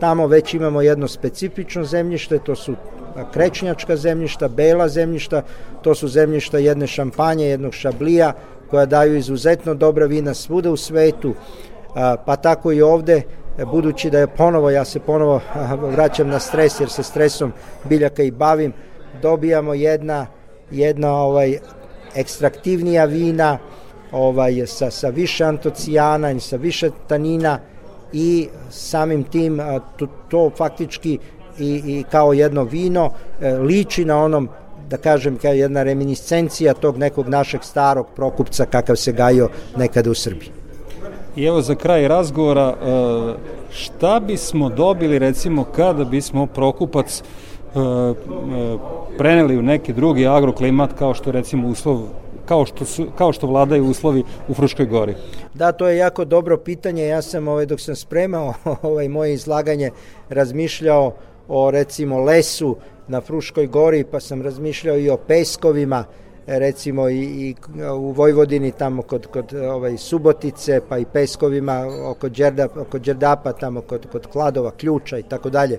tamo 0.00 0.26
već 0.26 0.54
imamo 0.54 0.82
jedno 0.82 1.08
specifično 1.08 1.84
zemljište, 1.84 2.38
to 2.38 2.54
su 2.54 2.74
krečnjačka 3.32 3.96
zemljišta, 3.96 4.48
bela 4.48 4.88
zemljišta, 4.88 5.42
to 5.82 5.94
su 5.94 6.08
zemljišta 6.08 6.58
jedne 6.58 6.86
šampanje, 6.86 7.46
jednog 7.46 7.74
šablija, 7.74 8.32
koja 8.70 8.86
daju 8.86 9.16
izuzetno 9.16 9.74
dobra 9.74 10.06
vina 10.06 10.34
svuda 10.34 10.70
u 10.70 10.76
svetu, 10.76 11.34
pa 12.26 12.36
tako 12.36 12.72
i 12.72 12.82
ovde, 12.82 13.22
budući 13.70 14.10
da 14.10 14.18
je 14.18 14.26
ponovo, 14.26 14.70
ja 14.70 14.84
se 14.84 15.00
ponovo 15.00 15.40
vraćam 15.96 16.28
na 16.28 16.38
stres, 16.38 16.80
jer 16.80 16.90
se 16.90 17.02
stresom 17.02 17.52
biljaka 17.84 18.22
i 18.22 18.30
bavim, 18.30 18.72
dobijamo 19.22 19.74
jedna, 19.74 20.26
jedna 20.70 21.12
ovaj, 21.12 21.58
ekstraktivnija 22.14 23.04
vina, 23.04 23.58
ovaj, 24.12 24.66
sa, 24.66 24.90
sa 24.90 25.08
više 25.08 25.44
i 26.36 26.40
sa 26.40 26.56
više 26.56 26.90
tanina 27.06 27.58
i 28.14 28.48
samim 28.70 29.24
tim 29.24 29.60
to, 29.96 30.06
to 30.28 30.50
faktički 30.56 31.18
i, 31.58 31.82
i 31.86 32.04
kao 32.10 32.32
jedno 32.32 32.64
vino 32.64 33.10
e, 33.40 33.52
liči 33.52 34.04
na 34.04 34.18
onom 34.24 34.48
da 34.90 34.96
kažem 34.96 35.36
kao 35.38 35.52
jedna 35.52 35.82
reminiscencija 35.82 36.74
tog 36.74 36.98
nekog 36.98 37.28
našeg 37.28 37.62
starog 37.62 38.06
prokupca 38.16 38.66
kakav 38.66 38.96
se 38.96 39.12
gajio 39.12 39.48
nekada 39.76 40.10
u 40.10 40.14
Srbiji. 40.14 40.50
I 41.36 41.44
evo 41.44 41.62
za 41.62 41.74
kraj 41.74 42.08
razgovora, 42.08 42.68
e, 42.68 42.74
šta 43.70 44.20
bismo 44.20 44.68
dobili 44.68 45.18
recimo 45.18 45.64
kada 45.64 46.04
bismo 46.04 46.46
prokupac 46.46 47.22
e, 47.22 47.24
preneli 49.18 49.58
u 49.58 49.62
neki 49.62 49.92
drugi 49.92 50.26
agroklimat 50.26 50.90
kao 50.98 51.14
što 51.14 51.32
recimo 51.32 51.68
uslov 51.68 52.00
kao 52.46 52.66
što, 52.66 52.84
su, 52.84 53.06
kao 53.18 53.32
što 53.32 53.46
vladaju 53.46 53.84
uslovi 53.84 54.24
u 54.48 54.54
Fruškoj 54.54 54.86
gori? 54.86 55.14
Da, 55.54 55.72
to 55.72 55.88
je 55.88 55.96
jako 55.96 56.24
dobro 56.24 56.56
pitanje. 56.56 57.06
Ja 57.06 57.22
sam 57.22 57.48
ovaj, 57.48 57.66
dok 57.66 57.80
sam 57.80 57.96
spremao 57.96 58.54
ovaj, 58.82 59.08
moje 59.08 59.34
izlaganje 59.34 59.90
razmišljao 60.28 61.12
o 61.48 61.70
recimo 61.70 62.18
lesu 62.18 62.76
na 63.08 63.20
Fruškoj 63.20 63.66
gori, 63.66 64.04
pa 64.04 64.20
sam 64.20 64.42
razmišljao 64.42 64.98
i 64.98 65.10
o 65.10 65.16
peskovima, 65.16 66.04
recimo 66.46 67.08
i, 67.08 67.22
i 67.22 67.54
u 67.98 68.10
Vojvodini 68.10 68.70
tamo 68.70 69.02
kod, 69.02 69.26
kod 69.26 69.54
ovaj, 69.54 69.96
Subotice, 69.96 70.80
pa 70.88 70.98
i 70.98 71.04
peskovima 71.04 71.86
oko, 72.04 72.28
Đerda, 72.28 72.68
oko 72.76 72.98
Đerdapa, 72.98 73.52
tamo 73.52 73.80
kod, 73.80 74.06
kod 74.12 74.26
Kladova, 74.26 74.70
Ključa 74.70 75.18
i 75.18 75.22
tako 75.22 75.50
dalje. 75.50 75.78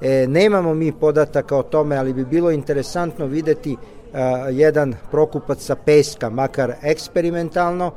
E, 0.00 0.26
nemamo 0.28 0.74
mi 0.74 0.92
podataka 0.92 1.56
o 1.56 1.62
tome, 1.62 1.96
ali 1.96 2.12
bi 2.12 2.24
bilo 2.24 2.50
interesantno 2.50 3.26
videti 3.26 3.76
jedan 4.50 4.94
prokupac 5.10 5.60
sa 5.60 5.74
peska, 5.74 6.30
makar 6.30 6.74
eksperimentalno, 6.82 7.92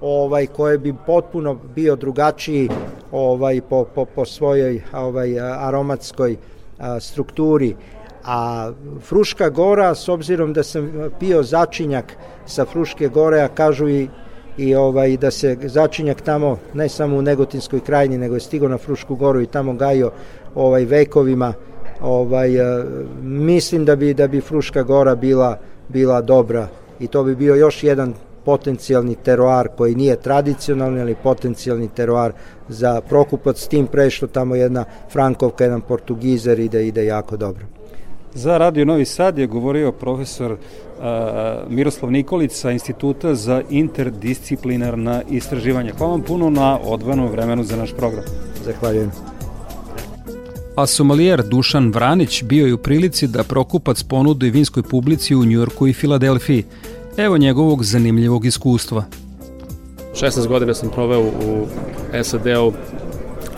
ovaj 0.00 0.46
koji 0.46 0.78
bi 0.78 0.94
potpuno 1.06 1.54
bio 1.74 1.96
drugačiji 1.96 2.68
ovaj 3.12 3.60
po, 3.60 3.84
po, 3.84 4.04
po 4.04 4.24
svojoj 4.24 4.82
ovaj 4.92 5.40
aromatskoj 5.40 6.36
a, 6.78 7.00
strukturi. 7.00 7.76
A 8.24 8.70
Fruška 9.00 9.50
gora 9.50 9.94
s 9.94 10.08
obzirom 10.08 10.52
da 10.52 10.62
sam 10.62 11.10
pio 11.20 11.42
začinjak 11.42 12.12
sa 12.46 12.64
Fruške 12.64 13.08
gore 13.08 13.40
a 13.40 13.48
kažu 13.48 13.88
i 13.88 14.08
i 14.56 14.74
ovaj 14.74 15.16
da 15.16 15.30
se 15.30 15.56
začinjak 15.62 16.20
tamo 16.20 16.58
ne 16.74 16.88
samo 16.88 17.16
u 17.16 17.22
Negotinskoj 17.22 17.80
krajini 17.80 18.18
nego 18.18 18.34
je 18.34 18.40
stigao 18.40 18.68
na 18.68 18.78
Frušku 18.78 19.16
goru 19.16 19.40
i 19.40 19.46
tamo 19.46 19.72
gajio 19.74 20.10
ovaj 20.54 20.84
vekovima 20.84 21.52
ovaj 22.02 22.50
mislim 23.22 23.84
da 23.84 23.96
bi 23.96 24.14
da 24.14 24.28
bi 24.28 24.40
Fruška 24.40 24.82
gora 24.82 25.14
bila 25.14 25.58
bila 25.88 26.20
dobra 26.20 26.68
i 27.00 27.06
to 27.06 27.24
bi 27.24 27.34
bio 27.34 27.54
još 27.54 27.84
jedan 27.84 28.14
potencijalni 28.44 29.14
teroar 29.14 29.68
koji 29.76 29.94
nije 29.94 30.16
tradicionalni, 30.16 31.00
ali 31.00 31.14
potencijalni 31.22 31.88
teroar 31.88 32.32
za 32.68 33.00
Prokupac, 33.00 33.60
s 33.60 33.68
tim 33.68 33.86
pre 33.86 34.10
što 34.10 34.26
tamo 34.26 34.54
jedna 34.54 34.84
Frankovka, 35.12 35.64
jedan 35.64 35.80
Portugizer 35.80 36.60
ide, 36.60 36.86
ide 36.86 37.04
jako 37.04 37.36
dobro. 37.36 37.64
Za 38.34 38.58
Radio 38.58 38.84
Novi 38.84 39.04
Sad 39.04 39.38
je 39.38 39.46
govorio 39.46 39.92
profesor 39.92 40.52
uh, 40.52 40.58
Miroslav 41.68 42.12
Nikolić 42.12 42.52
sa 42.52 42.70
Instituta 42.70 43.34
za 43.34 43.62
interdisciplinarna 43.70 45.22
istraživanja. 45.30 45.92
Hvala 45.98 46.12
vam 46.12 46.22
puno 46.22 46.50
na 46.50 46.78
odvanom 46.84 47.28
vremenu 47.28 47.64
za 47.64 47.76
naš 47.76 47.92
program. 47.92 48.24
Zahvaljujem. 48.64 49.31
A 50.76 50.86
somalijer 50.86 51.42
Dušan 51.42 51.90
Vranić 51.92 52.42
bio 52.42 52.66
je 52.66 52.74
u 52.74 52.78
prilici 52.78 53.26
da 53.26 53.42
Prokupac 53.44 54.02
ponudi 54.02 54.50
vinskoj 54.50 54.82
publici 54.82 55.34
u 55.34 55.44
Njujorku 55.44 55.86
i 55.86 55.92
Filadelfiji. 55.92 56.64
Evo 57.16 57.38
njegovog 57.38 57.84
zanimljivog 57.84 58.44
iskustva. 58.46 59.04
16 60.14 60.46
godina 60.46 60.74
sam 60.74 60.90
proveo 60.90 61.20
u 61.20 61.66
SAD-u, 62.22 62.72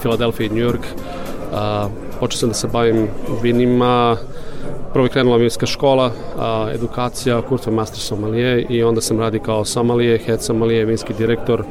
Filadelfiji 0.03 0.48
i. 0.48 0.81
A, 1.53 1.88
počeo 2.20 2.38
sam 2.38 2.48
da 2.48 2.55
se 2.55 2.68
bavim 2.68 3.09
vinima, 3.42 4.16
prvo 4.94 5.07
je 5.07 5.11
krenula 5.11 5.37
vinska 5.37 5.66
škola, 5.66 6.11
a, 6.38 6.68
edukacija, 6.74 7.42
kursa 7.42 7.70
master 7.70 8.00
somalije 8.00 8.66
i 8.68 8.83
onda 8.83 9.00
sam 9.00 9.20
radi 9.20 9.38
kao 9.38 9.64
somalije, 9.64 10.18
head 10.18 10.42
somalije, 10.42 10.85
vinski 10.85 11.14
direktor, 11.18 11.64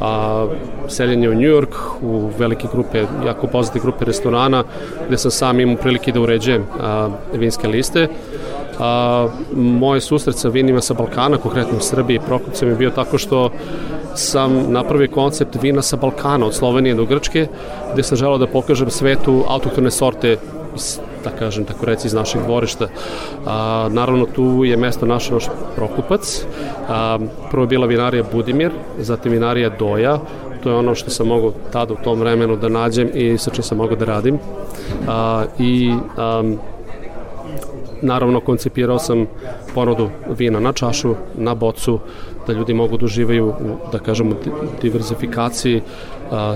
a, 0.00 0.46
seljenje 0.88 1.28
u 1.28 1.34
New 1.34 1.50
York 1.50 1.74
u 2.02 2.30
velike 2.38 2.68
grupe, 2.72 3.04
jako 3.26 3.46
poznate 3.46 3.80
grupe 3.80 4.04
restorana, 4.04 4.64
gde 5.08 5.18
sam 5.18 5.30
sam 5.30 5.60
imao 5.60 5.76
prilike 5.76 6.12
da 6.12 6.20
uređujem 6.20 6.66
a, 6.80 7.08
vinske 7.34 7.68
liste. 7.68 8.08
A, 8.78 9.28
moj 9.56 10.00
susret 10.00 10.36
sa 10.36 10.48
vinima 10.48 10.80
sa 10.80 10.94
Balkana, 10.94 11.38
konkretno 11.38 11.78
u 11.78 11.80
Srbiji, 11.80 12.20
Prokupcem 12.26 12.68
je 12.68 12.74
bio 12.74 12.90
tako 12.90 13.18
što 13.18 13.50
sam 14.14 14.64
napravio 14.68 15.08
koncept 15.14 15.62
vina 15.62 15.82
sa 15.82 15.96
Balkana, 15.96 16.46
od 16.46 16.54
Slovenije 16.54 16.94
do 16.94 17.04
Grčke, 17.04 17.46
gde 17.92 18.02
sam 18.02 18.16
želao 18.16 18.38
da 18.38 18.46
pokažem 18.46 18.90
svetu 18.90 19.44
autoktone 19.48 19.90
sorte 19.90 20.36
iz, 20.76 20.98
da 21.24 21.30
kažem, 21.30 21.64
tako 21.64 21.86
reci, 21.86 22.06
iz 22.06 22.14
našeg 22.14 22.42
dvorišta. 22.42 22.88
A, 23.46 23.88
naravno, 23.92 24.26
tu 24.26 24.64
je 24.64 24.76
mesto 24.76 25.06
našo 25.06 25.34
naš 25.34 25.44
Prokupac. 25.76 26.46
A, 26.88 27.18
prvo 27.50 27.62
je 27.62 27.68
bila 27.68 27.86
vinarija 27.86 28.24
Budimir, 28.32 28.70
zatim 28.98 29.32
vinarija 29.32 29.68
Doja, 29.78 30.18
to 30.62 30.70
je 30.70 30.76
ono 30.76 30.94
što 30.94 31.10
sam 31.10 31.26
mogao 31.26 31.52
tada 31.72 31.94
u 31.94 32.04
tom 32.04 32.20
vremenu 32.20 32.56
da 32.56 32.68
nađem 32.68 33.10
i 33.14 33.38
sa 33.38 33.50
čim 33.50 33.64
sam 33.64 33.78
mogao 33.78 33.96
da 33.96 34.04
radim. 34.04 34.38
A, 35.08 35.44
I 35.58 35.92
a, 36.16 36.54
naravno 38.02 38.40
koncipirao 38.40 38.98
sam 38.98 39.26
ponudu 39.74 40.08
vina 40.38 40.60
na 40.60 40.72
čašu, 40.72 41.14
na 41.34 41.54
bocu, 41.54 41.98
da 42.46 42.52
ljudi 42.52 42.74
mogu 42.74 42.96
da 42.96 43.04
uživaju 43.04 43.52
da 43.92 43.98
kažemo, 43.98 44.34
diverzifikaciji 44.82 45.82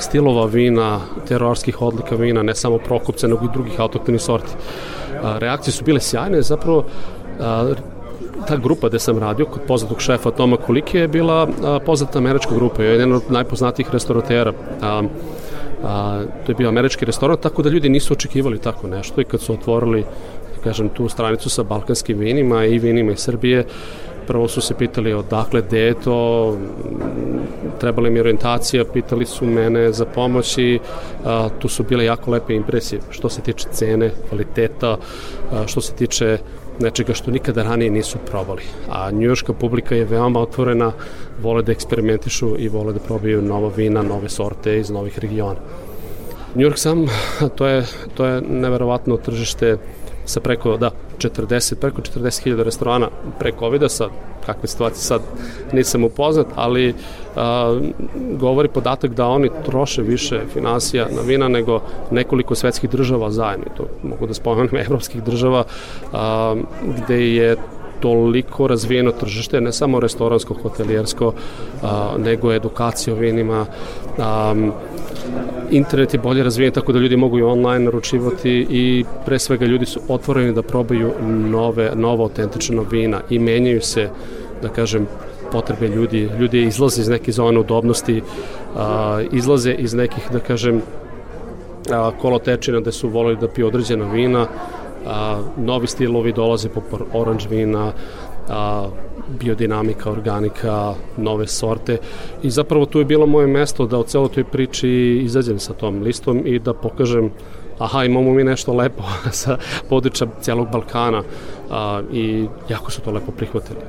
stilova 0.00 0.46
vina, 0.46 1.00
terorskih 1.28 1.82
odlika 1.82 2.16
vina, 2.16 2.42
ne 2.42 2.54
samo 2.54 2.78
prokupce, 2.78 3.28
nego 3.28 3.44
i 3.44 3.52
drugih 3.52 3.80
autoktonih 3.80 4.20
sorti. 4.20 4.52
Reakcije 5.22 5.72
su 5.72 5.84
bile 5.84 6.00
sjajne, 6.00 6.42
zapravo 6.42 6.84
ta 8.48 8.56
grupa 8.56 8.88
gde 8.88 8.98
sam 8.98 9.18
radio 9.18 9.46
kod 9.46 9.62
poznatog 9.66 10.00
šefa 10.00 10.30
Toma 10.30 10.56
Kulike 10.56 10.98
je 10.98 11.08
bila 11.08 11.48
poznata 11.86 12.18
američka 12.18 12.54
grupa, 12.54 12.82
je 12.82 12.90
jedan 12.90 13.12
od 13.12 13.22
najpoznatijih 13.30 13.90
restauratera. 13.92 14.52
A, 14.82 15.02
a, 15.84 16.22
to 16.46 16.52
je 16.52 16.56
bio 16.56 16.68
američki 16.68 17.04
restoran, 17.04 17.36
tako 17.36 17.62
da 17.62 17.70
ljudi 17.70 17.88
nisu 17.88 18.12
očekivali 18.12 18.58
tako 18.58 18.86
nešto 18.86 19.20
i 19.20 19.24
kad 19.24 19.40
su 19.40 19.52
otvorili 19.52 20.04
kažem, 20.64 20.88
tu 20.88 21.08
stranicu 21.08 21.50
sa 21.50 21.62
balkanskim 21.62 22.18
vinima 22.18 22.64
i 22.64 22.78
vinima 22.78 23.12
iz 23.12 23.18
Srbije, 23.18 23.64
prvo 24.28 24.48
su 24.48 24.60
se 24.60 24.74
pitali 24.74 25.12
odakle, 25.12 25.62
gde 25.62 25.80
je 25.80 25.94
to, 25.94 26.56
trebala 27.80 28.10
mi 28.10 28.20
orientacija, 28.20 28.84
pitali 28.84 29.26
su 29.26 29.46
mene 29.46 29.92
za 29.92 30.04
pomoć 30.04 30.58
i 30.58 30.78
a, 31.24 31.48
tu 31.58 31.68
su 31.68 31.82
bile 31.82 32.04
jako 32.04 32.30
lepe 32.30 32.54
impresije 32.54 33.00
što 33.10 33.28
se 33.28 33.40
tiče 33.42 33.68
cene, 33.72 34.10
kvaliteta, 34.28 34.96
a, 35.52 35.66
što 35.66 35.80
se 35.80 35.92
tiče 35.92 36.38
nečega 36.78 37.14
što 37.14 37.30
nikada 37.30 37.62
ranije 37.62 37.90
nisu 37.90 38.18
probali. 38.30 38.62
A 38.90 39.10
njujorska 39.10 39.52
publika 39.52 39.94
je 39.94 40.04
veoma 40.04 40.40
otvorena, 40.40 40.92
vole 41.42 41.62
da 41.62 41.72
eksperimentišu 41.72 42.54
i 42.58 42.68
vole 42.68 42.92
da 42.92 43.00
probaju 43.00 43.42
nova 43.42 43.70
vina, 43.76 44.02
nove 44.02 44.28
sorte 44.28 44.78
iz 44.78 44.90
novih 44.90 45.18
regiona. 45.18 45.60
New 46.54 46.64
York 46.66 46.76
sam, 46.76 47.06
to 47.56 47.66
je, 47.66 47.84
to 48.14 48.26
je 48.26 48.40
neverovatno 48.40 49.16
tržište 49.16 49.76
sa 50.28 50.40
preko, 50.40 50.76
da, 50.76 50.90
40, 51.18 51.74
preko 51.80 52.02
40.000 52.02 52.62
restorana 52.62 53.08
pre 53.38 53.52
COVID-a, 53.58 53.88
sad 53.88 54.10
kakve 54.46 54.68
situacije 54.68 55.02
sad 55.02 55.22
nisam 55.72 56.04
upoznat, 56.04 56.46
ali 56.54 56.94
a, 57.36 57.80
govori 58.40 58.68
podatak 58.68 59.14
da 59.14 59.26
oni 59.26 59.50
troše 59.64 60.02
više 60.02 60.40
finansija 60.52 61.08
na 61.16 61.22
vina 61.22 61.48
nego 61.48 61.80
nekoliko 62.10 62.54
svetskih 62.54 62.90
država 62.90 63.30
zajedno. 63.30 63.66
To 63.76 63.86
mogu 64.02 64.26
da 64.26 64.34
spomenem 64.34 64.76
evropskih 64.86 65.22
država 65.22 65.64
a, 66.12 66.54
gde 66.96 67.34
je 67.34 67.56
toliko 68.00 68.66
razvijeno 68.66 69.12
tržište, 69.12 69.60
ne 69.60 69.72
samo 69.72 70.00
restoransko, 70.00 70.54
hotelijersko, 70.62 71.32
a, 71.82 72.14
nego 72.18 72.52
edukacija 72.52 73.14
o 73.14 73.18
vinima, 73.18 73.66
a, 74.18 74.54
internet 75.70 76.14
je 76.14 76.20
bolje 76.20 76.42
razvijen 76.42 76.72
tako 76.72 76.92
da 76.92 76.98
ljudi 76.98 77.16
mogu 77.16 77.38
i 77.38 77.42
online 77.42 77.84
naručivati 77.84 78.66
i 78.70 79.04
pre 79.26 79.38
svega 79.38 79.66
ljudi 79.66 79.86
su 79.86 80.00
otvoreni 80.08 80.52
da 80.52 80.62
probaju 80.62 81.12
nove, 81.50 81.92
novo 81.94 82.22
autentično 82.22 82.82
vina 82.90 83.20
i 83.30 83.38
menjaju 83.38 83.82
se, 83.82 84.08
da 84.62 84.68
kažem, 84.68 85.06
potrebe 85.52 85.88
ljudi. 85.88 86.28
Ljudi 86.40 86.62
izlaze 86.62 87.00
iz 87.00 87.08
neke 87.08 87.32
zone 87.32 87.58
udobnosti, 87.58 88.22
a, 88.76 89.22
izlaze 89.32 89.72
iz 89.72 89.94
nekih, 89.94 90.28
da 90.32 90.40
kažem, 90.40 90.82
kolotečina 92.20 92.80
gde 92.80 92.92
su 92.92 93.08
volili 93.08 93.36
da 93.36 93.48
piju 93.48 93.66
određena 93.66 94.10
vina, 94.12 94.46
a, 95.08 95.40
novi 95.56 95.86
stilovi 95.86 96.32
dolaze 96.32 96.68
poput 96.68 97.00
orange 97.12 97.48
vina, 97.48 97.92
a, 98.48 98.88
biodinamika, 99.40 100.10
organika, 100.10 100.94
nove 101.16 101.46
sorte 101.46 101.98
i 102.42 102.50
zapravo 102.50 102.86
tu 102.86 102.98
je 102.98 103.04
bilo 103.04 103.26
moje 103.26 103.46
mesto 103.46 103.86
da 103.86 103.98
u 103.98 104.02
celoj 104.02 104.28
toj 104.28 104.44
priči 104.44 105.20
izađem 105.24 105.58
sa 105.58 105.72
tom 105.72 106.02
listom 106.02 106.42
i 106.46 106.58
da 106.58 106.74
pokažem 106.74 107.30
aha, 107.78 108.04
imamo 108.04 108.32
mi 108.32 108.44
nešto 108.44 108.72
lepo 108.72 109.02
sa 109.30 109.58
područja 109.88 110.26
celog 110.40 110.68
Balkana 110.72 111.22
a, 111.70 112.02
i 112.12 112.46
jako 112.68 112.90
su 112.90 113.00
to 113.00 113.10
lepo 113.10 113.32
prihvatili. 113.32 113.80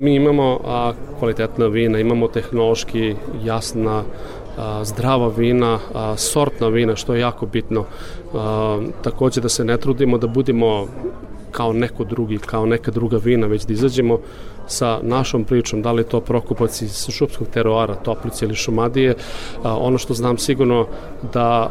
Mi 0.00 0.14
imamo 0.14 0.60
a, 0.64 0.92
kvalitetna 1.18 1.66
vina, 1.66 1.98
imamo 1.98 2.28
tehnološki 2.28 3.14
jasna 3.44 4.02
zdrava 4.82 5.28
vina, 5.28 5.78
sortna 6.16 6.68
vina, 6.68 6.96
što 6.96 7.14
je 7.14 7.20
jako 7.20 7.46
bitno. 7.46 7.84
Takođe 9.02 9.40
da 9.40 9.48
se 9.48 9.64
ne 9.64 9.76
trudimo 9.76 10.18
da 10.18 10.26
budemo 10.26 10.86
kao 11.50 11.72
neko 11.72 12.04
drugi, 12.04 12.38
kao 12.38 12.66
neka 12.66 12.90
druga 12.90 13.16
vina, 13.16 13.46
već 13.46 13.64
da 13.64 13.72
izađemo 13.72 14.18
sa 14.66 14.98
našom 15.02 15.44
pričom, 15.44 15.82
da 15.82 15.92
li 15.92 16.04
to 16.04 16.20
Prokupac 16.20 16.82
iz 16.82 17.06
Šupskog 17.10 17.48
teroara, 17.48 17.94
Toplice 17.94 18.44
ili 18.44 18.54
Šumadije, 18.54 19.14
ono 19.64 19.98
što 19.98 20.14
znam 20.14 20.38
sigurno 20.38 20.86
da 21.32 21.70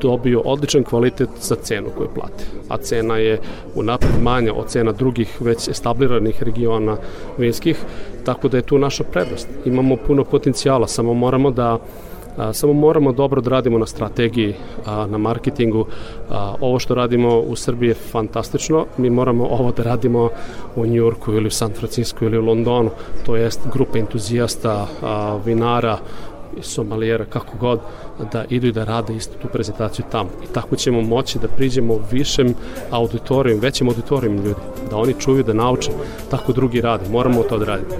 dobiju 0.00 0.42
odličan 0.44 0.84
kvalitet 0.84 1.28
za 1.40 1.54
cenu 1.54 1.88
koju 1.96 2.08
plate. 2.14 2.44
A 2.68 2.76
cena 2.76 3.16
je 3.16 3.40
unapred 3.74 4.22
manja 4.22 4.54
od 4.54 4.66
cena 4.68 4.92
drugih 4.92 5.36
već 5.40 5.68
establiranih 5.68 6.42
regiona 6.42 6.96
vinskih, 7.38 7.78
tako 8.24 8.48
da 8.48 8.56
je 8.56 8.62
tu 8.62 8.78
naša 8.78 9.04
prednost. 9.04 9.48
Imamo 9.64 9.96
puno 10.06 10.24
potencijala, 10.24 10.86
samo 10.86 11.14
moramo 11.14 11.50
da 11.50 11.72
A, 11.72 11.78
samo 12.52 12.72
moramo 12.72 13.12
dobro 13.12 13.40
da 13.40 13.50
radimo 13.50 13.78
na 13.78 13.86
strategiji, 13.86 14.54
na 14.86 15.18
marketingu. 15.18 15.86
Ovo 16.60 16.78
što 16.78 16.94
radimo 16.94 17.38
u 17.40 17.56
Srbiji 17.56 17.88
je 17.88 17.94
fantastično. 17.94 18.86
Mi 18.96 19.10
moramo 19.10 19.44
ovo 19.44 19.72
da 19.72 19.82
radimo 19.82 20.28
u 20.76 20.86
Njurku 20.86 21.32
ili 21.32 21.46
u 21.46 21.50
San 21.50 21.70
Francisco 21.72 22.24
ili 22.24 22.38
u 22.38 22.44
Londonu. 22.44 22.90
To 23.26 23.36
jest 23.36 23.60
grupa 23.72 23.98
entuzijasta, 23.98 24.86
vinara, 25.44 25.98
somalijera, 26.60 27.24
kako 27.24 27.56
god, 27.60 27.80
da 28.32 28.44
idu 28.48 28.66
i 28.66 28.72
da 28.72 28.84
rade 28.84 29.16
istu 29.16 29.38
tu 29.42 29.48
prezentaciju 29.48 30.04
tamo. 30.12 30.30
I 30.44 30.52
tako 30.52 30.76
ćemo 30.76 31.00
moći 31.00 31.38
da 31.38 31.48
priđemo 31.48 32.00
višem 32.12 32.54
auditorijum, 32.90 33.60
većem 33.60 33.88
auditorijum 33.88 34.36
ljudi, 34.36 34.60
da 34.90 34.96
oni 34.96 35.14
čuju, 35.18 35.42
da 35.42 35.52
nauče, 35.52 35.90
tako 36.30 36.52
drugi 36.52 36.80
rade. 36.80 37.08
Moramo 37.08 37.42
to 37.42 37.58
da 37.58 37.64
radimo 37.64 37.90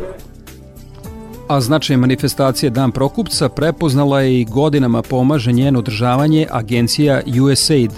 a 1.50 1.60
značaj 1.60 1.96
manifestacije 1.96 2.70
Dan 2.70 2.92
Prokupca 2.92 3.48
prepoznala 3.48 4.20
je 4.20 4.40
i 4.40 4.44
godinama 4.44 5.02
pomaže 5.02 5.52
njeno 5.52 5.78
održavanje 5.78 6.46
agencija 6.50 7.22
USAID. 7.42 7.90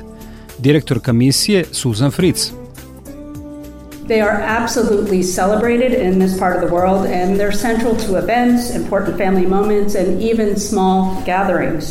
Direktor 0.59 1.01
komisije 1.01 1.65
Susan 1.73 2.11
Fritz. 2.11 2.51
They 4.09 4.23
are 4.23 4.45
absolutely 4.63 5.23
celebrated 5.23 5.93
in 6.03 6.21
this 6.21 6.39
part 6.39 6.57
of 6.57 6.63
the 6.65 6.77
world 6.77 7.07
and 7.23 7.41
they're 7.41 7.59
central 7.59 7.95
to 8.07 8.19
events, 8.19 8.75
important 8.77 9.19
family 9.19 9.47
moments 9.47 9.95
and 9.95 10.23
even 10.23 10.59
small 10.59 11.15
gatherings. 11.27 11.85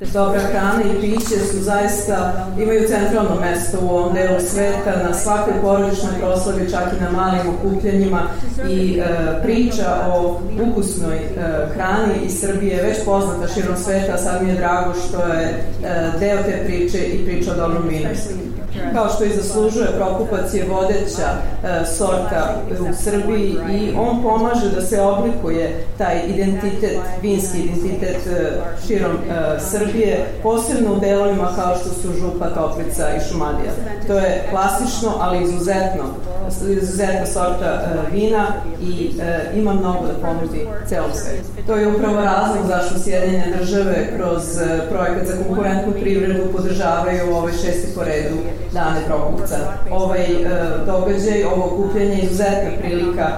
Dobra 0.00 0.40
hrana 0.40 0.82
i 0.82 1.00
piće 1.00 1.38
su 1.50 1.62
zaista, 1.62 2.46
imaju 2.58 2.88
centralno 2.88 3.40
mesto 3.40 3.78
u 3.82 3.88
ovom 3.88 4.14
delu 4.14 4.40
sveta, 4.40 5.02
na 5.08 5.14
svakoj 5.14 5.52
porodičnoj 5.62 6.12
proslavi, 6.20 6.70
čak 6.70 6.82
i 6.98 7.02
na 7.02 7.10
malim 7.10 7.40
okupljanjima 7.54 8.22
i 8.68 8.98
e, 8.98 9.04
priča 9.42 9.96
o 10.14 10.40
ukusnoj 10.70 11.16
e, 11.16 11.30
hrani 11.74 12.26
iz 12.26 12.40
Srbije 12.40 12.76
je 12.76 12.82
već 12.82 13.04
poznata 13.04 13.48
širom 13.54 13.76
sveta, 13.76 14.18
sad 14.18 14.42
mi 14.42 14.48
je 14.48 14.56
drago 14.56 14.94
što 14.94 15.26
je 15.26 15.44
e, 15.44 16.10
deo 16.20 16.42
te 16.42 16.62
priče 16.66 16.98
i 16.98 17.24
priča 17.24 17.52
o 17.52 17.56
dobrom 17.56 17.88
vinu. 17.88 18.08
Kao 18.92 19.08
što 19.08 19.24
i 19.24 19.36
zaslužuje, 19.36 19.86
Prokupac 19.96 20.54
je 20.54 20.68
vodeća 20.68 21.28
e, 21.30 21.86
sorta 21.86 22.54
u 22.70 22.94
Srbiji 22.94 23.56
i 23.72 23.94
on 23.98 24.22
pomaže 24.22 24.70
da 24.70 24.82
se 24.82 25.00
oblikuje 25.00 25.86
taj 25.98 26.20
identitet, 26.26 26.98
vinski 27.22 27.58
identitet 27.58 28.26
e, 28.26 28.52
širom 28.86 29.12
e, 29.12 29.60
Srbije, 29.60 30.26
posebno 30.42 30.92
u 30.92 31.00
delovima 31.00 31.52
kao 31.56 31.76
što 31.76 31.88
su 31.88 32.12
Župa, 32.20 32.46
Toplica 32.46 33.08
i 33.16 33.20
Šumadija. 33.28 33.72
To 34.06 34.14
je 34.14 34.46
klasično, 34.50 35.12
ali 35.20 35.44
izuzetno, 35.44 36.04
izuzetna 36.48 37.26
sorta 37.26 37.64
e, 37.64 38.16
vina 38.16 38.46
i 38.82 39.10
e, 39.20 39.58
ima 39.58 39.72
mnogo 39.74 40.06
da 40.06 40.26
ponudi 40.26 40.66
celom 40.88 41.10
svetu. 41.14 41.66
To 41.66 41.76
je 41.76 41.88
upravo 41.88 42.20
razlog 42.20 42.66
zašto 42.66 42.98
Sjedinjene 42.98 43.56
države 43.58 44.08
kroz 44.16 44.58
e, 44.58 44.80
projekat 44.90 45.26
za 45.26 45.44
konkurentnu 45.44 45.92
privredu 45.92 46.52
podržavaju 46.56 47.34
ovaj 47.34 47.52
šesti 47.52 47.94
po 47.94 48.04
redu 48.04 48.36
dane 48.72 49.00
Prokupca. 49.06 49.56
Ovaj 49.90 50.26
događaj, 50.86 51.44
ovo 51.44 51.64
okupljanje 51.64 52.14
je 52.14 52.22
izuzetna 52.22 52.70
prilika 52.80 53.28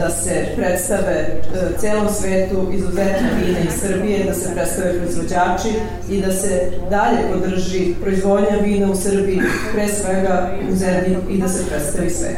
da 0.00 0.10
se 0.10 0.46
predstave 0.56 1.42
celom 1.78 2.08
svetu 2.08 2.68
izuzetne 2.72 3.30
vina 3.40 3.58
iz 3.58 3.80
Srbije, 3.80 4.24
da 4.24 4.34
se 4.34 4.54
predstave 4.54 4.98
proizvođači 4.98 5.68
i 6.10 6.20
da 6.20 6.32
se 6.32 6.70
dalje 6.90 7.18
podrži 7.32 7.94
proizvodnja 8.02 8.56
vina 8.62 8.90
u 8.90 8.96
Srbiji, 8.96 9.40
pre 9.74 9.88
svega 9.88 10.50
u 10.72 10.74
zemlji 10.74 11.16
i 11.30 11.38
da 11.38 11.48
se 11.48 11.64
predstavi 11.68 12.10
sve. 12.10 12.33